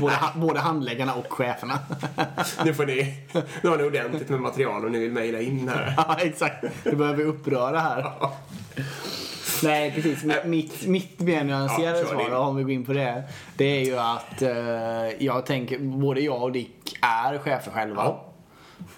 [0.00, 1.78] Både, både handläggarna och cheferna.
[2.64, 3.14] nu får ni,
[3.62, 5.94] nu har ni ordentligt med material och ni vill mejla in här.
[5.96, 6.64] ja, exakt.
[6.84, 8.12] Nu börjar vi uppröra här.
[9.62, 10.24] Nej, precis.
[10.44, 13.22] Mitt, mitt mer nyanserade ja, svar, om vi går in på det,
[13.56, 18.02] det är ju att uh, jag tänker, både jag och Dick är chefer själva.
[18.04, 18.29] Ja.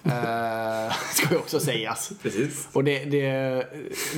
[0.05, 2.11] Uh, ska ju också sägas.
[2.21, 2.69] Precis.
[2.73, 3.67] Och det, det,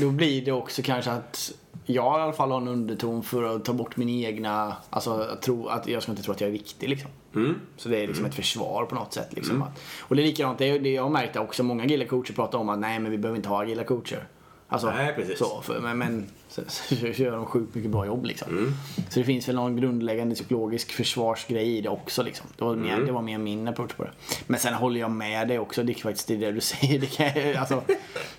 [0.01, 1.51] då blir det också kanske att
[1.85, 5.41] jag i alla fall har en underton för att ta bort min egna, alltså att,
[5.41, 7.11] tro, att jag ska inte tro att jag är viktig liksom.
[7.35, 7.55] Mm.
[7.77, 8.29] Så det är liksom mm.
[8.29, 9.55] ett försvar på något sätt liksom.
[9.55, 9.67] Mm.
[9.99, 12.69] Och det är likadant, det, det jag har märkt också, många agila coacher pratar om
[12.69, 14.27] att nej men vi behöver inte ha agila coacher.
[14.67, 15.39] Alltså, Nej, precis.
[15.39, 18.57] Så, för, men, men så, så, gör de sjukt mycket bra jobb liksom.
[18.57, 18.73] Mm.
[19.09, 22.47] Så det finns väl någon grundläggande psykologisk försvarsgrej i det också liksom.
[22.57, 23.05] Det var, mer, mm.
[23.05, 24.11] det var mer min approach på det.
[24.47, 26.99] Men sen håller jag med dig också, det är faktiskt det du säger.
[26.99, 27.83] Det kan, alltså,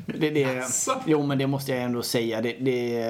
[0.06, 0.64] det, det,
[1.06, 2.40] jo men det måste jag ändå säga.
[2.40, 3.00] Det, det,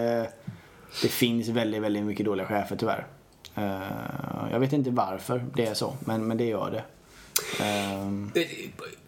[1.03, 3.07] det finns väldigt, väldigt mycket dåliga chefer tyvärr.
[3.59, 6.83] Uh, jag vet inte varför det är så, men, men det gör det.
[7.61, 8.33] Um...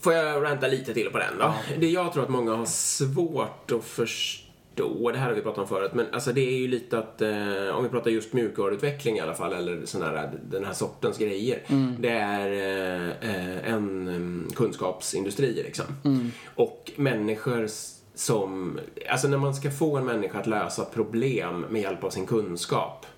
[0.01, 1.45] Får jag ranta lite till på den då?
[1.45, 1.55] Ja.
[1.79, 5.69] Det jag tror att många har svårt att förstå, det här har vi pratat om
[5.69, 9.21] förut, men alltså det är ju lite att eh, om vi pratar just mjukvaruutveckling i
[9.21, 11.63] alla fall, eller sån här, den här sortens grejer.
[11.67, 11.97] Mm.
[12.01, 15.87] Det är eh, en mm, kunskapsindustri liksom.
[16.05, 16.31] Mm.
[16.55, 17.67] Och människor
[18.15, 22.27] som, alltså när man ska få en människa att lösa problem med hjälp av sin
[22.27, 23.07] kunskap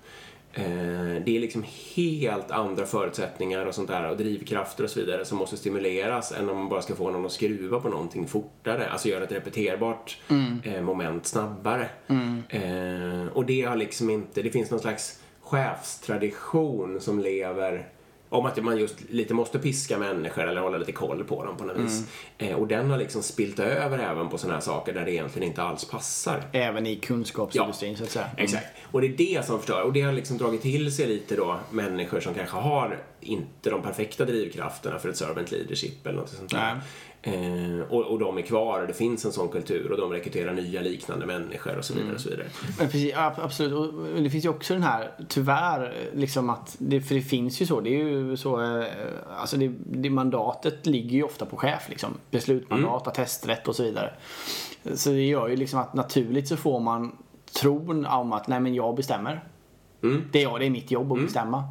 [1.25, 5.37] det är liksom helt andra förutsättningar och sånt där och drivkrafter och så vidare som
[5.37, 8.89] måste stimuleras än om man bara ska få någon att skruva på någonting fortare.
[8.89, 10.61] Alltså göra ett repeterbart mm.
[10.63, 11.89] Eh, moment snabbare.
[12.07, 12.43] Mm.
[12.49, 17.87] Eh, och det har liksom inte, det finns någon slags chefstradition som lever
[18.31, 21.63] om att man just lite måste piska människor eller hålla lite koll på dem på
[21.63, 21.87] något mm.
[21.87, 22.03] vis.
[22.37, 25.47] Eh, och den har liksom spilt över även på sådana här saker där det egentligen
[25.47, 26.43] inte alls passar.
[26.51, 28.25] Även i kunskapsindustrin ja, så att säga.
[28.25, 28.43] Mm.
[28.43, 28.65] Exakt.
[28.91, 29.81] Och det är det som förstör.
[29.81, 33.81] Och det har liksom dragit till sig lite då människor som kanske har inte de
[33.81, 36.81] perfekta drivkrafterna för ett servant leadership eller något sånt där.
[37.23, 40.53] Eh, och, och de är kvar och det finns en sån kultur och de rekryterar
[40.53, 42.05] nya liknande människor och så vidare.
[42.05, 42.15] Mm.
[42.15, 42.47] Och så vidare.
[42.79, 43.73] Men precis, absolut.
[44.15, 47.65] Och det finns ju också den här, tyvärr, liksom att, det, för det finns ju
[47.65, 48.85] så, det är ju så, eh,
[49.37, 52.09] alltså det, det mandatet ligger ju ofta på chef liksom.
[52.31, 53.11] Beslutmandat, mm.
[53.11, 54.13] attesträtt och så vidare.
[54.95, 57.17] Så det gör ju liksom att naturligt så får man
[57.61, 59.43] tron om att nej men jag bestämmer.
[60.03, 60.23] Mm.
[60.31, 61.25] Det, är, det är mitt jobb att mm.
[61.25, 61.63] bestämma.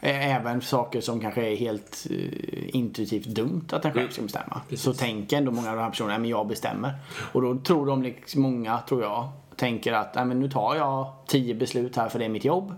[0.00, 4.12] Även saker som kanske är helt uh, intuitivt dumt att en chef mm.
[4.12, 4.60] ska bestämma.
[4.68, 4.84] Precis.
[4.84, 6.94] Så tänker ändå många av de här personerna, men jag bestämmer.
[7.32, 11.12] Och då tror de, liksom, många tror jag, tänker att nej, men nu tar jag
[11.26, 12.74] tio beslut här för det är mitt jobb.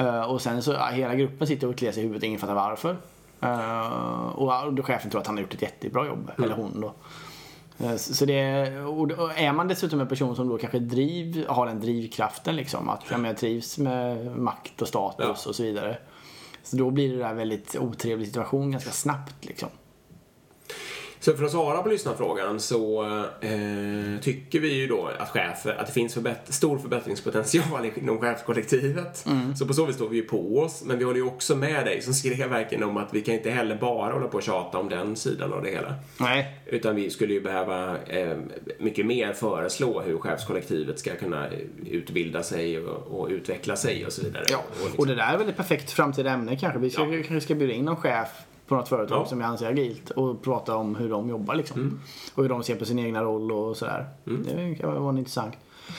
[0.00, 2.96] Uh, och sen så hela gruppen sitter och kliar sig i huvudet, ingen fattar varför.
[3.42, 6.44] Uh, och chefen tror att han har gjort ett jättebra jobb, mm.
[6.44, 6.92] eller hon då.
[7.82, 11.80] Eh, så det, och är man dessutom en person som då kanske driv, har den
[11.80, 15.48] drivkraften liksom, att jag trivs med makt och status ja.
[15.48, 15.98] och så vidare.
[16.62, 19.68] Så då blir det där väldigt otrevlig situation ganska snabbt liksom.
[21.22, 23.02] Så för att svara på lyssnarfrågan så
[23.40, 29.26] eh, tycker vi ju då att chefer, att det finns förbätt stor förbättringspotential inom chefskollektivet.
[29.26, 29.56] Mm.
[29.56, 30.82] Så på så vis står vi ju på oss.
[30.84, 33.50] Men vi håller ju också med dig som skrev verkligen om att vi kan inte
[33.50, 35.94] heller bara hålla på och tjata om den sidan av det hela.
[36.20, 36.56] Nej.
[36.66, 38.36] Utan vi skulle ju behöva eh,
[38.78, 41.46] mycket mer föreslå hur chefskollektivet ska kunna
[41.86, 44.44] utbilda sig och, och utveckla sig och så vidare.
[44.50, 46.78] Ja, och liksom, och det där är väl ett perfekt framtida ämne kanske.
[46.78, 47.10] Vi ska, Ja.
[47.26, 48.28] kanske ska bjuda in någon chef
[48.72, 49.26] på något företag Ja.
[49.26, 51.80] som jag anser agilt och prata om hur de jobbar liksom.
[51.80, 52.00] Mm.
[52.34, 54.06] Och hur de ser på sin egna roll och sådär.
[54.24, 55.54] Det kan vara intressant.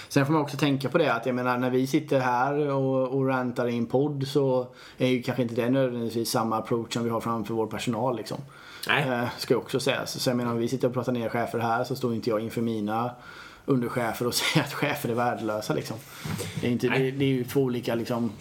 [0.09, 3.07] Sen får man också tänka på det att jag menar när vi sitter här och,
[3.17, 7.03] och rantar i en podd så är ju kanske inte det nödvändigtvis samma approach som
[7.03, 8.37] vi har framför vår personal liksom.
[8.87, 9.09] Nej.
[9.09, 10.05] Eh, ska också säga.
[10.05, 12.39] Så jag menar om vi sitter och pratar ner chefer här så står inte jag
[12.39, 13.11] inför mina
[13.65, 15.97] underchefer och säger att chefer är värdelösa liksom.
[16.61, 18.31] Det är, inte, det, det är ju två olika liksom,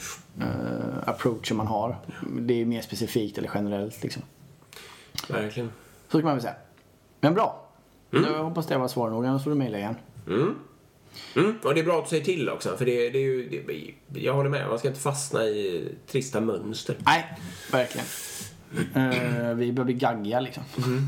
[0.40, 1.96] eh, approacher man har.
[2.40, 4.22] Det är mer specifikt eller generellt liksom.
[5.28, 5.72] Verkligen.
[6.08, 6.54] Så kan man väl säga.
[7.20, 7.68] Men bra.
[8.10, 9.96] Jag hoppas det var svar nog, annars får du mejla igen.
[10.26, 10.54] Mm.
[11.36, 11.58] Mm.
[11.62, 13.64] Och det är bra att du säger till också, för det, det är ju,
[14.08, 16.96] det, jag håller med, man ska inte fastna i trista mönster.
[17.06, 17.38] Nej,
[17.72, 18.06] verkligen.
[18.94, 20.62] Eh, vi börjar bli gaggiga liksom.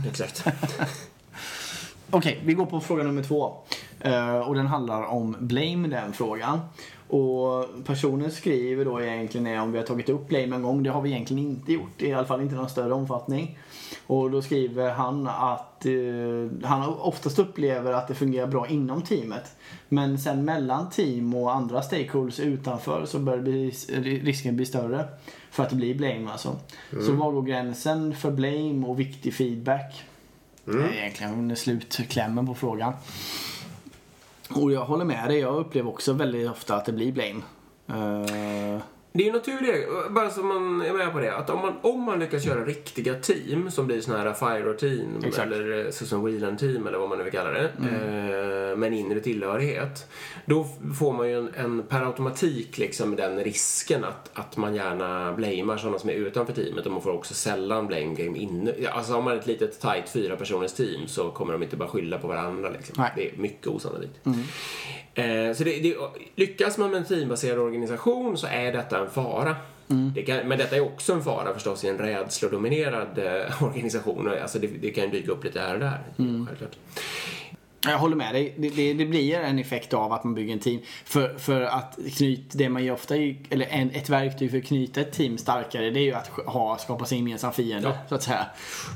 [0.08, 0.44] Exakt.
[2.10, 3.64] Okej, vi går på fråga nummer två.
[4.00, 6.60] Eh, och den handlar om blame, den frågan.
[7.08, 10.82] Och personen skriver då egentligen är om vi har tagit upp blame en gång.
[10.82, 12.02] Det har vi egentligen inte gjort.
[12.02, 13.58] I alla fall inte i någon större omfattning.
[14.06, 19.52] Och då skriver han att eh, han oftast upplever att det fungerar bra inom teamet.
[19.88, 23.70] Men sen mellan team och andra stakeholders utanför så börjar bli,
[24.22, 25.08] risken bli större
[25.50, 26.56] för att det blir blame alltså.
[27.06, 30.04] Så var går gränsen för blame och viktig feedback?
[30.64, 32.92] Det är egentligen slutklämmen på frågan.
[34.50, 35.38] Och jag håller med dig.
[35.38, 37.42] Jag upplever också väldigt ofta att det blir blame.
[37.90, 38.74] Uh...
[38.74, 38.80] Eh,
[39.16, 42.02] det är ju naturligt, bara så man är med på det, att om man, om
[42.02, 44.32] man lyckas göra riktiga team som blir såna här
[45.24, 45.52] Exakt.
[45.52, 49.20] eller eh, Susan Whelan-team eller vad man nu vill kalla det, eh, med en inre
[49.20, 50.06] tillhörighet.
[50.46, 50.66] Då
[50.98, 55.76] får man ju en, en per automatik liksom den risken att, att man gärna blamear
[55.76, 58.74] sådana som är utanför teamet och man får också sällan blame game inne.
[58.92, 62.18] Alltså har man ett litet tight fyra personers team så kommer de inte bara skylla
[62.18, 62.94] på varandra liksom.
[62.98, 63.12] Nej.
[63.16, 64.14] Det är mycket osannolikt.
[65.14, 65.96] Eh, så det, det,
[66.34, 69.56] lyckas man med en teambaserad organisation så är detta en fara.
[70.14, 74.30] Det kan, men detta är också en fara förstås i en rädslodominerad eh, organisation.
[74.42, 75.98] Alltså det, det kan dyka upp lite här och där.
[76.46, 76.76] Självklart.
[77.86, 78.54] Jag håller med dig.
[78.58, 80.80] Det, det, det blir en effekt av att man bygger en team.
[81.04, 85.00] För, för att knyta, det man gör ofta, eller en, ett verktyg för att knyta
[85.00, 87.88] ett team starkare det är ju att ha, skapa sig en gemensam fiende.
[87.88, 88.08] Ja.
[88.08, 88.46] Så att säga.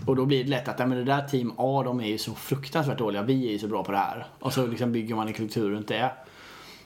[0.06, 2.18] Och då blir det lätt att ja, men det där team A de är ju
[2.18, 3.22] så fruktansvärt dåliga.
[3.22, 4.26] Vi är ju så bra på det här.
[4.40, 6.10] Och så liksom bygger man en kultur runt det.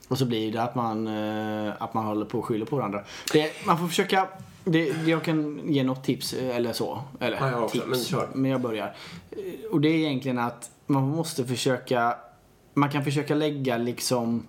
[0.09, 3.03] Och så blir det att man, eh, att man håller på och skyller på varandra.
[3.33, 4.29] Det, man får försöka
[4.65, 7.03] det, jag kan ge något tips eh, eller så.
[7.21, 8.13] Eller också, tips.
[8.13, 8.29] men.
[8.35, 8.95] Men jag börjar.
[9.71, 12.17] Och det är egentligen att man måste försöka
[12.75, 14.47] Man kan försöka lägga liksom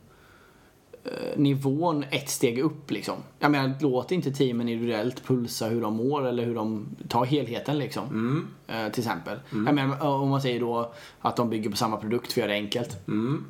[1.03, 3.15] eh, nivån ett steg upp liksom.
[3.39, 7.77] Jag menar, låt inte teamen individuellt pulsa hur de mår eller hur de tar helheten
[7.77, 8.07] liksom.
[8.07, 8.47] Mm.
[8.67, 9.39] Eh, till exempel.
[9.51, 12.51] Jag menar, om man säger då att de bygger på samma produkt för att göra
[12.51, 13.07] det enkelt.
[13.07, 13.45] Mm.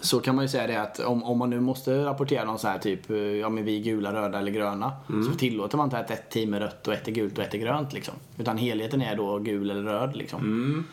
[0.00, 2.68] Så kan man ju säga det att om, om man nu måste rapportera någon så
[2.68, 4.92] här typ, eh, ja men vi är gula, röda eller gröna.
[5.08, 5.24] Mm.
[5.24, 7.54] Så tillåter man inte att ett team är rött och ett är gult och ett
[7.54, 8.14] är grönt liksom.
[8.36, 10.86] Utan helheten är då gul eller röd liksom.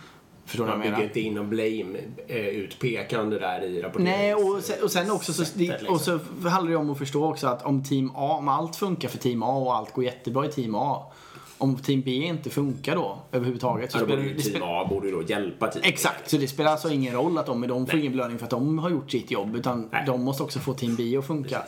[0.46, 4.20] Förstår du vad Man bygger inte in och blame eh, utpekande där i rapporteringen.
[4.20, 7.26] Nej, och sen, och sen också så, det, och så handlar det om att förstå
[7.26, 10.46] också att om team A, om allt funkar för team A och allt går jättebra
[10.46, 11.12] i team A.
[11.58, 15.14] Om team B inte funkar då överhuvudtaget så Ja, spelar borde team A borde ju
[15.14, 18.02] då hjälpa team Exakt, så det spelar alltså ingen roll att de, de får Nej.
[18.02, 20.04] ingen belöning för att de har gjort sitt jobb utan Nej.
[20.06, 21.62] de måste också få team B att funka.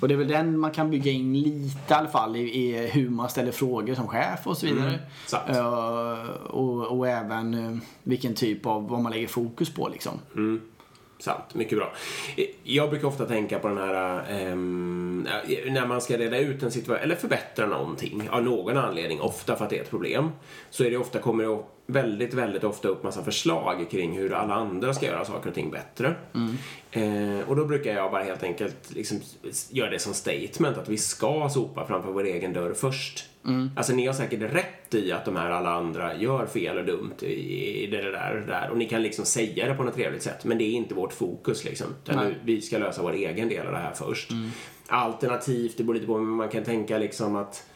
[0.00, 2.86] Och det är väl den man kan bygga in lite i alla fall i, i
[2.86, 4.98] hur man ställer frågor som chef och så vidare.
[5.26, 5.44] sant.
[5.48, 10.12] Eh, och, och även eh, vilken typ av, vad man lägger fokus på liksom.
[10.36, 10.60] Mm.
[11.18, 11.92] Sant, mycket bra.
[12.62, 16.70] Jag brukar ofta tänka på den här ehm, eh, när man ska reda ut en
[16.70, 20.30] situation eller förbättra någonting av någon anledning, ofta för att det är ett problem,
[20.70, 24.54] så är det ofta, kommer det väldigt, väldigt ofta upp massa förslag kring hur alla
[24.54, 26.14] andra ska göra saker och ting bättre.
[26.90, 29.20] Eh, och då brukar jag bara helt enkelt liksom
[29.70, 33.24] göra det som statement att vi ska sopa framför vår egen dörr först.
[33.76, 37.22] Alltså ni har säkert rätt i att de här alla andra gör fel och dumt
[37.22, 40.22] i, det där och det där och ni kan liksom säga det på något trevligt
[40.22, 41.86] sätt men det är inte vårt fokus liksom.
[42.06, 44.30] Nu, vi ska lösa vår egen del av det här först.
[44.86, 47.66] Alternativt, det beror lite på, men man kan tänka liksom att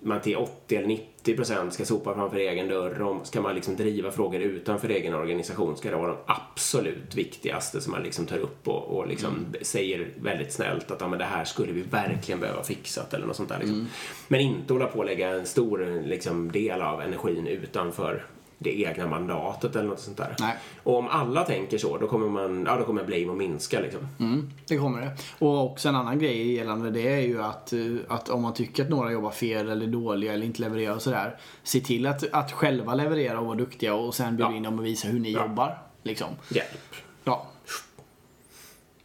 [0.00, 3.02] man till 80 eller 90 procent ska sopa framför egen dörr.
[3.02, 7.80] Och ska man liksom driva frågor utanför egen organisation ska det vara de absolut viktigaste
[7.80, 11.24] som man liksom tar upp och, och liksom säger väldigt snällt att ja, men det
[11.24, 13.58] här skulle vi verkligen behöva fixat eller något sånt där.
[13.58, 13.88] Liksom.
[14.28, 18.24] Men inte hålla på och lägga en stor liksom, del av energin utanför
[18.58, 20.36] det egna mandatet eller något sånt där.
[20.40, 20.56] Nej.
[20.82, 24.00] Och om alla tänker så, då kommer, man, ja, då kommer blame att minska liksom.
[24.20, 25.10] Mm, det kommer det.
[25.38, 28.82] Och också en annan grej gällande det är ju att, eh, att om man tycker
[28.82, 31.36] att några jobbar fel eller dåliga eller inte levererar och sådär.
[31.62, 34.56] Se till att, att själva leverera och vara duktiga och sen bjuda Ja.
[34.56, 35.42] in dem och visa hur ni Ja.
[35.42, 35.78] jobbar.
[36.02, 36.28] Liksom.
[36.48, 36.94] Hjälp.
[37.24, 37.46] Ja.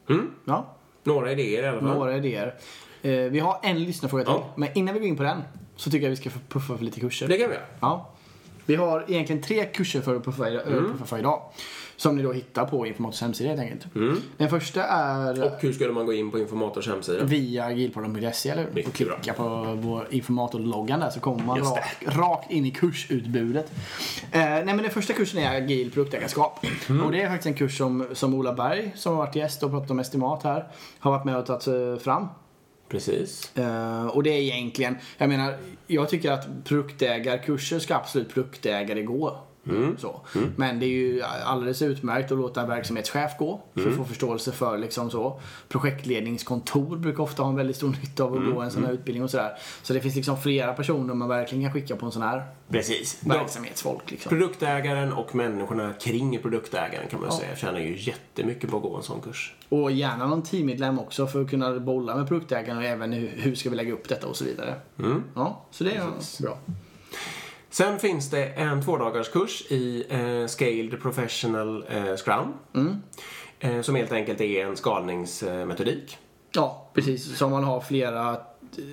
[0.09, 0.31] Mm.
[0.45, 0.75] ja.
[1.03, 1.89] Några idéer i alla fall.
[1.97, 2.55] Några idéer.
[3.01, 4.33] Eh, vi har en lyssnarfråga till.
[4.55, 5.41] Men innan vi går in på den
[5.75, 7.27] så tycker jag vi ska puffa för lite kurser.
[7.27, 7.65] Det kan vi göra.
[7.79, 8.09] Ja.
[8.69, 10.97] Vi har egentligen tre kurser för att puffa, mm.
[11.19, 11.41] idag.
[11.97, 13.85] Som ni då hittar på Informators hemsida helt enkelt.
[14.37, 17.23] Den första är Och hur skulle man gå in på Informators hemsida?
[17.23, 18.87] via agilprodden.se eller hur?
[18.87, 23.71] Och klicka på vår informatorloggan där så kommer man rakt, rakt in i kursutbudet.
[24.31, 26.65] Eh, nej men den första kursen är agil produktägarskap.
[26.89, 27.05] Mm.
[27.05, 29.71] Och det är faktiskt en kurs som, som Ola Berg som har varit gäst och
[29.71, 30.67] pratat om estimat här
[30.99, 32.27] har varit med och tagit eh, fram.
[32.89, 33.51] Precis.
[33.57, 39.48] Uh, och det är egentligen, jag menar, jag tycker att produktägarkurser ska absolut produktägare gå.
[39.97, 40.21] Så.
[40.55, 44.51] Men det är ju alldeles utmärkt att låta en verksamhetschef gå för att få förståelse
[44.51, 45.41] för liksom så.
[45.69, 49.23] Projektledningskontor brukar ofta ha en väldigt stor nytta av att gå en sån här utbildning
[49.23, 49.57] och sådär.
[49.83, 53.21] Så det finns liksom flera personer man verkligen kan skicka på en sån här Precis.
[53.25, 54.11] Verksamhetsfolk.
[54.11, 54.29] Liksom.
[54.29, 59.03] produktägaren och människorna kring produktägaren kan man säga tjänar ju jättemycket på att gå en
[59.03, 59.55] sån kurs.
[59.69, 63.55] Och gärna någon teammedlem också för att kunna bolla med produktägaren och även hur, hur
[63.55, 64.75] ska vi lägga upp detta och så vidare.
[65.35, 66.03] Ja, så det är
[66.41, 66.57] bra.
[67.69, 72.53] Sen finns det en tvådagarskurs i eh, Scaled Professional eh, Scrum.
[73.59, 76.17] Eh, som helt enkelt är en skalningsmetodik.
[76.51, 77.37] Ja, precis.
[77.37, 78.37] Som man har flera...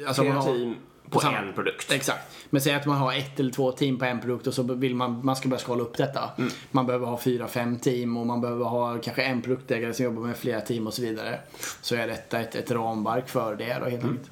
[0.06, 0.74] Alltså Flera man har, team
[1.10, 1.92] på sam- en produkt.
[1.92, 2.36] Exakt.
[2.50, 4.94] Men säg att man har ett eller två team på en produkt och så vill
[4.94, 6.30] man, man ska börja skala upp detta.
[6.38, 6.50] Mm.
[6.70, 10.22] Man behöver ha fyra, fem team och man behöver ha kanske en produktägare som jobbar
[10.22, 11.40] med flera team och så vidare.
[11.82, 14.08] Så är detta ett, ett ramverk för det då helt Mm.
[14.16, 14.30] enkelt.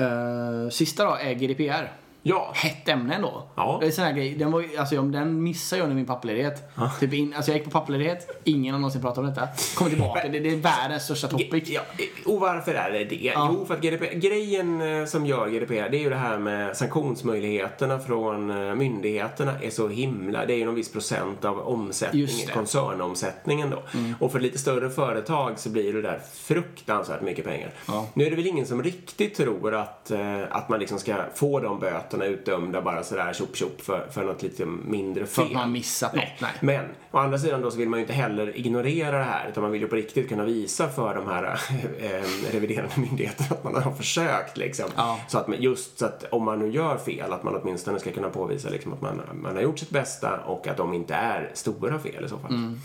[0.00, 1.92] Uh, sista då är GDPR.
[2.28, 3.42] Ja, Hett ämne ändå.
[3.54, 3.78] Ja.
[3.80, 4.34] Det är sån här grej.
[4.34, 6.62] Den, var, alltså, den missade jag under min pappaledighet.
[7.00, 9.48] Typ in, alltså, jag gick på pappaledighet, ingen har någonsin pratat om detta.
[9.74, 11.68] Kommer tillbaka, det, det är världens största topic.
[11.68, 11.80] Ja,
[12.26, 13.32] och varför är det det?
[13.36, 16.76] Jo, för att GDPR, grejen eh, som gör GDPR, det är ju det här med
[16.76, 22.28] sanktionsmöjligheterna från eh, myndigheterna är så himla, det är ju någon viss procent av omsättningen.
[22.28, 22.54] Mm.
[22.54, 23.82] koncernomsättningen då.
[24.20, 27.70] Och för lite större företag så blir det där fruktansvärt mycket pengar.
[27.88, 28.06] Ja.
[28.14, 31.60] Nu är det väl ingen som riktigt tror att, eh, att man liksom ska få
[31.60, 35.34] de böterna utdömda bara sådär tjopp tjopp för, för något lite mindre fel.
[35.34, 36.24] För att man missat något.
[36.40, 36.52] Nej.
[36.60, 39.62] Men å andra sidan då så vill man ju inte heller ignorera det här utan
[39.62, 41.44] man vill ju på riktigt kunna visa för de här
[41.98, 44.86] eh, reviderande myndigheterna att man har försökt liksom.
[44.96, 45.20] Ja.
[45.28, 48.28] Så att just så att om man nu gör fel att man åtminstone ska kunna
[48.28, 51.98] påvisa liksom att man, man har gjort sitt bästa och att de inte är stora
[51.98, 52.50] fel i så fall.
[52.50, 52.80] Mm.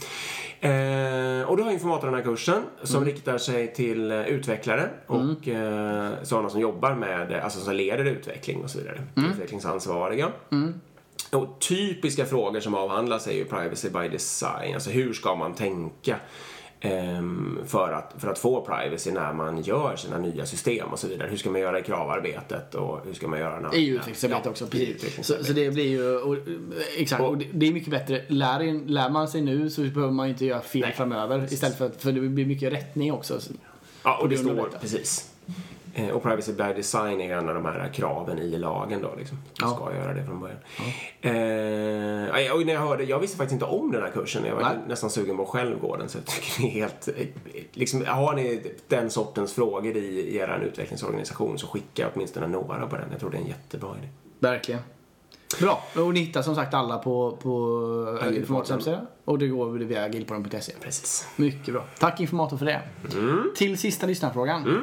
[0.63, 5.47] Eh, och då har Informator den här kursen som riktar sig till eh, utvecklare och
[5.47, 9.01] eh, sådana som jobbar med, alltså som leder utveckling och så vidare.
[9.15, 10.31] Utvecklingsansvariga.
[11.31, 14.73] Och typiska frågor som avhandlas är ju privacy by design.
[14.73, 16.15] Alltså hur ska man tänka
[17.65, 21.27] för, att, för att få privacy när man gör sina nya system och så vidare.
[21.29, 23.75] Hur ska man göra i kravarbetet och hur ska man göra när...
[23.75, 24.67] I utvecklingsarbete Ja, också.
[24.67, 25.25] Precis.
[25.25, 26.37] Så, så det blir ju, och,
[26.97, 28.25] exakt, och det, det är mycket bättre.
[28.27, 31.53] Lär, lär man sig nu så behöver man inte göra fel Nej, framöver.
[31.53, 33.39] Istället för att, för det blir mycket rättning också.
[34.03, 35.31] Ja, och det står, precis.
[35.93, 39.37] Eh, Och privacy by design är en av de här kraven i lagen då liksom.
[39.57, 39.75] Du Ja.
[39.75, 40.57] ska göra det från början.
[41.21, 44.45] Eh, och när jag hörde, jag visste faktiskt inte om den här kursen.
[44.45, 44.77] Jag var Nej.
[44.87, 46.09] nästan sugen på att själv gå den.
[46.09, 47.27] Så jag tycker det är helt, eh,
[47.71, 52.95] liksom, har ni den sortens frågor i, i er utvecklingsorganisation så skicka åtminstone några på
[52.95, 53.05] den.
[53.11, 54.07] Jag tror det är en jättebra idé.
[54.39, 54.81] Verkligen.
[55.59, 55.83] Bra.
[55.95, 59.01] Och ni hittar som sagt alla på, på hemsida.
[59.25, 60.73] Och det går via agilpodden.se.
[60.81, 61.27] Precis.
[61.35, 61.83] Mycket bra.
[61.99, 62.81] Tack Informator för det.
[63.13, 63.51] Mm.
[63.55, 64.61] Till sista lyssnarfrågan.
[64.69, 64.79] Eh,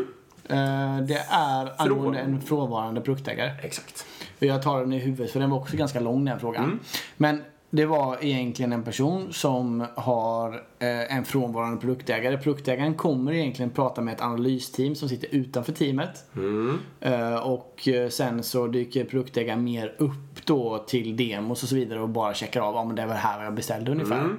[1.06, 3.50] Det är angående en frånvarande produktägare.
[3.62, 4.06] Exakt.
[4.38, 6.64] Jag tar den i huvudet för den var också ganska lång den frågan.
[6.64, 6.78] Mm.
[7.16, 12.38] Men det var egentligen en person som har eh, en frånvarande produktägare.
[12.38, 16.24] Produktägaren kommer egentligen prata med ett analysteam som sitter utanför teamet.
[16.36, 16.78] Mm.
[17.00, 22.00] Eh, och eh, sen så dyker produktägaren mer upp då till demos och så vidare
[22.00, 24.20] och bara checkar av om det var det här jag beställde ungefär.
[24.20, 24.38] Mm.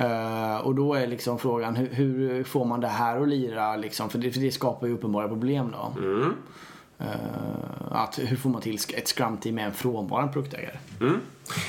[0.00, 4.10] Uh, och då är liksom frågan hur, hur får man det här att lira liksom?
[4.10, 6.00] För det, för det skapar ju uppenbara problem då.
[6.02, 6.34] Mm.
[7.00, 10.76] Eh, att hur får man till ett scrum-team med en frånvarande produktägare?
[11.00, 11.16] Mm.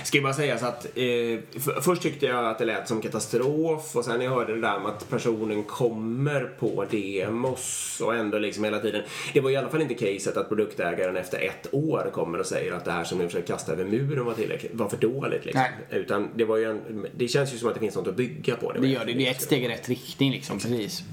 [0.04, 3.02] Ska ju bara säga så att eh, f- först tyckte jag att det lät som
[3.02, 8.16] katastrof och sen när jag hörde det där med att personen kommer på demos och
[8.16, 9.02] ändå liksom hela tiden.
[9.34, 12.74] Det var i alla fall inte caset att produktägaren efter ett år kommer och säger
[12.74, 15.62] att det här som ni försöker kasta över muren var tillräckligt, var för dåligt liksom.
[15.90, 16.02] Nej.
[16.02, 18.56] Utan det var ju en, det känns ju som att det finns något att bygga
[18.56, 18.72] på.
[18.72, 19.14] Det var gör det.
[19.14, 20.60] Det är ett steg i rätt riktning liksom.
[20.60, 21.04] Precis.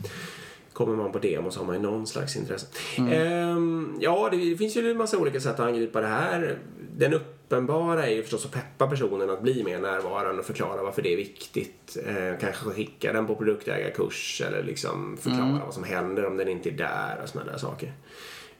[0.78, 2.66] Kommer man på demo så har man ju någon slags intresse.
[2.98, 3.12] Mm.
[3.12, 6.58] Ehm, ja, det finns ju en massa olika sätt att angripa det här.
[6.96, 10.82] Den upp, uppenbara är ju förstås att peppa personen att bli mer närvarande och förklara
[10.82, 11.96] varför det är viktigt.
[12.06, 16.68] Eh, kanske skicka den på produktägarkurs eller liksom förklara vad som händer om den inte
[16.68, 17.92] är där och sådana där saker.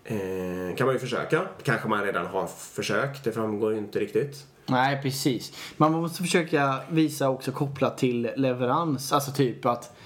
[0.04, 1.42] Eh, kan man ju försöka.
[1.62, 4.46] Kanske man redan har försökt, det framgår ju inte riktigt.
[4.66, 5.52] Nej, precis.
[5.76, 9.12] Man måste försöka visa också kopplat till leverans.
[9.12, 9.96] Alltså typ att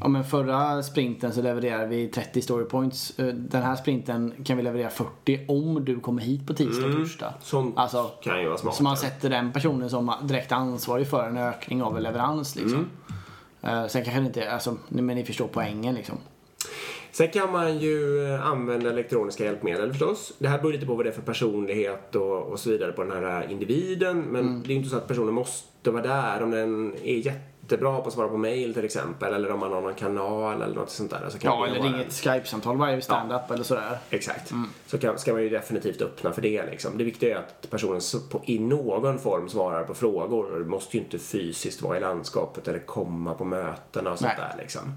[0.00, 3.18] Ja, men förra sprinten så levererade vi 30 story points.
[3.18, 6.92] Eh, Den här sprinten kan vi leverera 40 om du kommer hit på tisdag och
[6.92, 7.34] torsdag.
[7.42, 8.74] Sånt Alltså, kan ju vara smart.
[8.74, 12.86] Så man sätter den personen som direkt ansvarig för en ökning av en leverans liksom.
[13.62, 16.16] Eh, Sen kanske inte, alltså, men ni förstår poängen liksom.
[17.12, 20.32] Sen kan man ju eh, använda elektroniska hjälpmedel förstås.
[20.38, 23.04] Det här beror lite på vad det är för personlighet och, och så vidare på
[23.04, 24.20] den här individen.
[24.20, 24.62] Men Mm.
[24.62, 26.42] det är ju inte så att personen måste vara där.
[26.42, 27.16] Om den är
[27.64, 29.34] jättebra på att svara på mail till exempel.
[29.34, 31.28] Eller om man har någon kanal eller något sånt där.
[31.28, 33.98] Så kan Ja, eller ringa ett Skype-samtal varje stand-up eller sådär.
[34.10, 34.50] Exakt.
[34.50, 34.68] Mm.
[34.86, 36.66] Så kan, ska man ju definitivt öppna för det.
[36.66, 36.98] Liksom.
[36.98, 38.00] Det viktiga är att personen
[38.30, 40.52] på, i någon form svarar på frågor.
[40.52, 44.32] Och det måste ju inte fysiskt vara i landskapet eller komma på mötena och sånt
[44.38, 44.48] Nej.
[44.50, 44.62] där.
[44.62, 44.96] Liksom.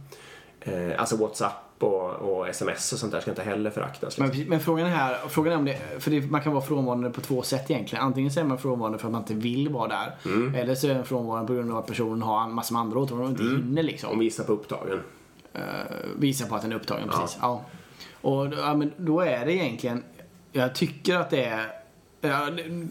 [0.62, 4.18] Eh, alltså WhatsApp och, och sms och sånt där ska inte heller föraktas.
[4.18, 4.38] Liksom.
[4.40, 7.10] Men, men frågan är här, frågan är om det, för det, man kan vara frånvarande
[7.10, 8.04] på två sätt egentligen.
[8.06, 10.16] Antingen så är man frånvarande för att man inte vill vara där.
[10.26, 10.56] Mm.
[10.56, 13.26] Eller så är man frånvarande på grund av att personen har en massa andra åtaganden
[13.26, 14.10] och inte hinner liksom.
[14.12, 15.00] Om vi gissar på upptagen.
[15.56, 15.62] uh,
[16.20, 17.10] visa på att den är upptagen.
[17.10, 17.38] Precis.
[17.42, 17.62] Ja.
[18.22, 20.04] Och då- ja, men då är det egentligen,
[20.52, 21.72] jag tycker att det är Ja,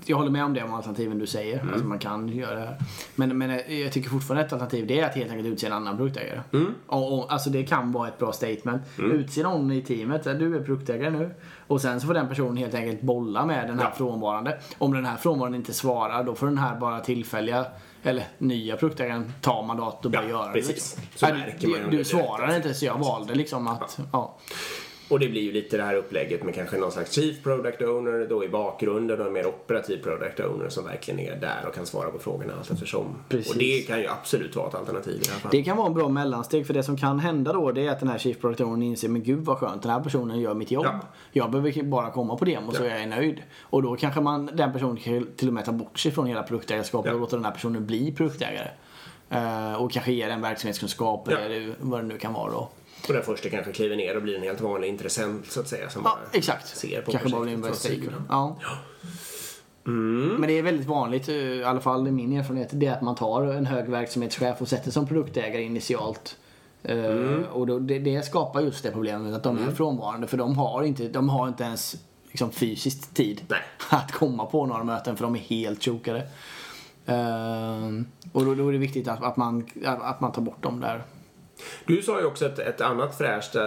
[0.06, 1.58] jag håller med om det om alternativen du säger.
[1.60, 1.72] Mm.
[1.72, 2.76] Alltså man kan göra det här.
[3.14, 3.50] Men, men
[3.80, 6.40] jag tycker fortfarande ett alternativ det är att helt enkelt utse en annan produktägare.
[6.52, 6.74] Mm.
[6.86, 8.82] Och, och, alltså det kan vara ett bra statement.
[8.98, 10.24] Utse någon i teamet.
[10.24, 11.34] Du är produktägare nu.
[11.66, 13.92] Och sen så får den personen helt enkelt bolla med den här Ja.
[13.96, 14.58] frånvarande.
[14.78, 17.66] Om den här frånvarande inte svarar då får den här bara tillfälliga
[18.02, 20.94] eller nya produktägaren ta mandat och bara Ja, göra precis.
[20.94, 21.00] det.
[21.18, 21.28] Så Liksom.
[21.38, 22.56] märker man du du direkt.
[22.66, 24.36] inte så jag valde liksom att, ja.
[25.08, 28.26] Och det blir ju lite det här upplägget med kanske någon slags chief product owner
[28.28, 31.86] då i bakgrunden och en mer operativ product owner som verkligen är där och kan
[31.86, 33.04] svara på frågorna allt eftersom.
[33.28, 33.52] Precis.
[33.52, 35.52] Och det kan ju absolut vara ett alternativ i det här fallet.
[35.52, 38.00] Det kan vara en bra mellansteg för det som kan hända då det är att
[38.00, 40.70] den här Chief Product Owner inser men gud vad skönt den här personen gör mitt
[40.70, 40.86] jobb.
[40.86, 41.00] Ja.
[41.32, 42.88] Jag behöver bara komma på demo så Ja.
[42.90, 43.42] jag är nöjd.
[43.60, 46.42] Och då kanske man, den personen kan till och med ta bort sig från hela
[46.42, 47.14] produktägarskapet Ja.
[47.14, 48.68] och låta den här personen bli produktägare.
[49.30, 52.68] Eh, och kanske ge den verksamhetskunskap eller vad det nu kan vara då.
[53.08, 55.90] Och den första kanske kliver ner och blir en helt vanlig intressent så att säga.
[55.90, 56.76] Som Ja, bara exakt.
[56.76, 58.22] ser på kanske bara blir en.
[58.28, 58.56] Ja.
[60.38, 63.02] Men det är väldigt vanligt, eh, i alla fall i min erfarenhet, det är att
[63.02, 66.36] man tar en hög verksamhetschef och sätter som produktägare initialt.
[66.82, 67.44] Eh, Mm.
[67.44, 70.82] Och då, det, det skapar just det problemet att de är frånvarande för de har
[70.82, 71.96] inte, de har inte ens
[72.28, 73.60] liksom, fysiskt tid Nej.
[73.90, 76.26] att komma på några möten för de är helt chokade.
[77.06, 77.86] Eh,
[78.32, 81.02] och då, då är det viktigt att, att, man, att man tar bort dem där.
[81.86, 83.62] Du sa ju också ett, ett annat fräscht, eh,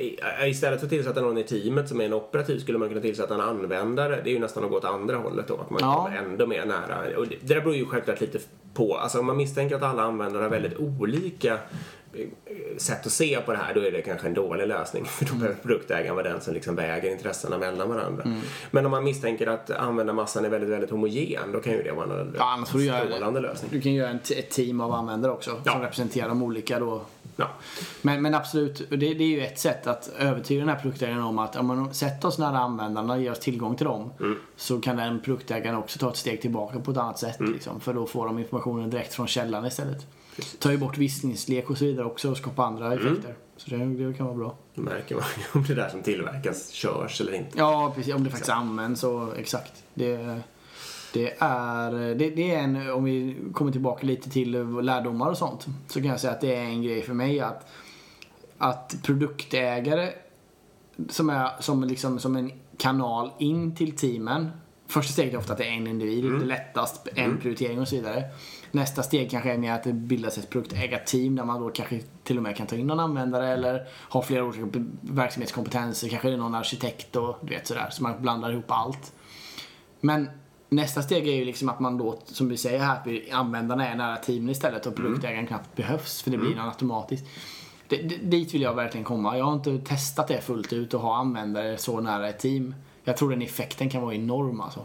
[0.00, 3.00] i- istället för att tillsätta någon i teamet som är en operativ skulle man kunna
[3.00, 4.20] tillsätta en användare.
[4.24, 5.94] Det är ju nästan att gå åt andra hållet då, att man Ja.
[6.04, 7.18] kommer ändå mer nära.
[7.18, 8.38] Och det, det där beror ju självklart lite
[8.74, 11.52] på, alltså om man misstänker att alla användare har väldigt olika
[12.14, 12.26] eh,
[12.76, 15.04] sätt att se på det här, då är det kanske en dålig lösning.
[15.06, 18.24] För då behöver produktägaren vara den som liksom väger intressena mellan varandra.
[18.70, 22.20] Men om man misstänker att användarmassan är väldigt, väldigt homogen, då kan ju det vara
[22.20, 23.70] en Ja, annars får du göra- strålande lösning.
[23.72, 25.72] Du kan göra en t- ett team av användare också Ja.
[25.72, 27.02] som representerar de olika då
[27.36, 27.48] Ja.
[28.02, 31.38] Men, men absolut, det, det är ju ett sätt att övertyga den här produktägaren om
[31.38, 34.38] att om man sätter oss nära användarna och ger oss tillgång till dem Mm.
[34.56, 37.40] så kan den produktägaren också ta ett steg tillbaka på ett annat sätt.
[37.40, 37.52] Mm.
[37.52, 40.06] Liksom, för då får de informationen direkt från källan istället.
[40.58, 42.98] Tar ju bort visningslek och så vidare också och skapar andra Mm.
[43.06, 43.34] effekter.
[43.56, 44.54] Så det, det kan vara bra.
[44.74, 47.58] Då märker man om det där som tillverkas körs eller inte.
[47.58, 48.14] Ja, precis.
[48.14, 49.72] Om det faktiskt används så exakt.
[49.94, 50.40] Det,
[51.12, 54.50] det är, det, det är en, om vi kommer tillbaka lite till
[54.82, 55.66] lärdomar och sånt.
[55.88, 57.70] Så kan jag säga att det är en grej för mig att,
[58.58, 60.12] att produktägare
[61.08, 64.50] som är som, liksom, som en kanal in till teamen.
[64.86, 67.88] Första steget är ofta att det är en individ, det är lättast, en prioritering och
[67.88, 68.24] så vidare.
[68.70, 72.36] Nästa steg kanske är mer att det bildas ett produktägarteam där man då kanske till
[72.36, 76.08] och med kan ta in någon användare eller ha flera olika verksamhetskompetenser.
[76.08, 77.88] Kanske är det någon arkitekt och du vet sådär.
[77.90, 79.12] Så man blandar ihop allt.
[80.00, 80.28] Men
[80.72, 83.96] nästa steg är ju liksom att man då, som vi säger här, att användarna är
[83.96, 87.26] nära teamen istället och produktägaren knappt behövs för det blir något automatiskt.
[87.88, 89.38] Det, det, dit vill jag verkligen komma.
[89.38, 92.74] Jag har inte testat det fullt ut och ha användare så nära ett team.
[93.04, 94.84] Jag tror den effekten kan vara enorm alltså.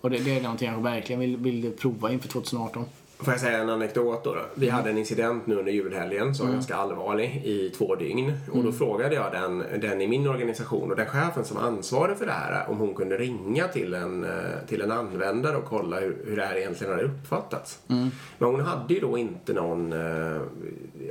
[0.00, 2.84] Och det, det är någonting jag verkligen vill, vill prova inför 2018.
[3.20, 4.36] Får jag säga en anekdot då?
[4.54, 8.32] Vi hade en incident nu under julhelgen som var ganska allvarlig i två dygn.
[8.52, 12.16] Och då frågade jag den, den i min organisation och den chefen som var ansvarig
[12.16, 14.30] för det här om hon kunde ringa till en, eh,
[14.68, 17.78] till en användare och kolla hur, hur det här egentligen hade uppfattats.
[18.38, 20.40] Men hon hade ju då inte någon, eh,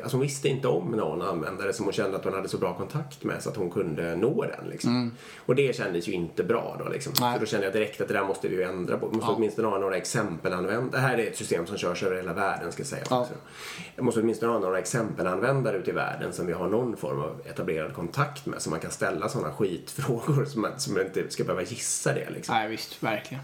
[0.02, 2.74] alltså hon visste inte om någon användare som hon kände att hon hade så bra
[2.78, 4.70] kontakt med så att hon kunde nå den.
[4.70, 5.12] Liksom.
[5.46, 7.16] Och det kändes ju inte bra då liksom.
[7.16, 9.08] Så då kände jag direkt att det där måste vi ju ändra på.
[9.08, 10.92] Vi måste åtminstone ha några exempelanvändare.
[10.92, 13.22] Det här är ett system som körs över hela världen ska sägas Ja.
[13.22, 13.34] också.
[13.96, 17.42] Jag måste åtminstone ha några exempelanvändare ute i världen som vi har någon form av
[17.46, 18.62] etablerad kontakt med.
[18.62, 22.30] Så man kan ställa sådana skitfrågor som man, som man inte ska behöva gissa det
[22.30, 22.56] liksom.
[22.56, 23.04] Nej, visst.
[23.04, 23.44] Verkligen.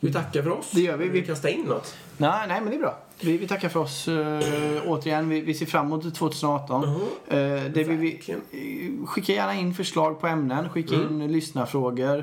[0.00, 0.70] Vi tackar för oss.
[0.74, 1.08] Det gör vi.
[1.08, 1.94] Vi kastar in något.
[2.16, 2.98] Nej, nej, men det är bra.
[3.20, 4.40] Vi, vi tackar för oss uh,
[4.86, 5.28] återigen.
[5.28, 6.84] Vi, vi ser fram emot 2018.
[6.84, 6.90] Eh,
[7.28, 10.68] det vi, vi, eh, skicka gärna in förslag på ämnen.
[10.68, 12.18] Skicka in lyssnarfrågor.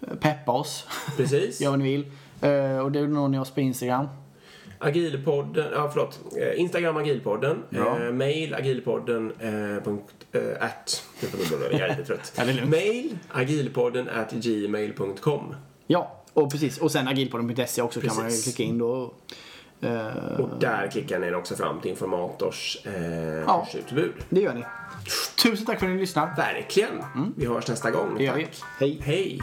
[0.00, 0.86] Eh, Peppa oss.
[1.16, 1.60] Precis.
[1.60, 2.06] Gör vad ni vill.
[2.40, 4.06] Eh, och det når ni oss på Instagram.
[4.78, 6.20] Agilpodden, ja förlåt.
[6.56, 7.62] Instagram agilpodden.
[7.70, 8.04] Ja.
[8.04, 11.04] Eh, mail agilpodden eh, punkt, eh, at.
[11.70, 12.32] Jag är lite trött.
[12.36, 15.54] Ja, är mail agilpodden at gmail.com.
[15.86, 16.78] Ja, och precis.
[16.78, 18.44] Och sen agilpodden.se också kan man Precis.
[18.44, 19.14] klicka in då.
[19.82, 22.92] Eh, Och där klickar ni också fram till Informators eh,
[23.46, 23.66] Ja.
[23.72, 24.12] kursutbud.
[24.28, 24.64] det gör ni.
[25.42, 26.36] Tusen tack för att ni lyssnar.
[26.36, 26.90] Verkligen.
[27.36, 28.14] Vi hörs nästa gång.
[28.18, 28.48] Det gör vi.
[28.78, 29.00] Hej.
[29.02, 29.40] Hej.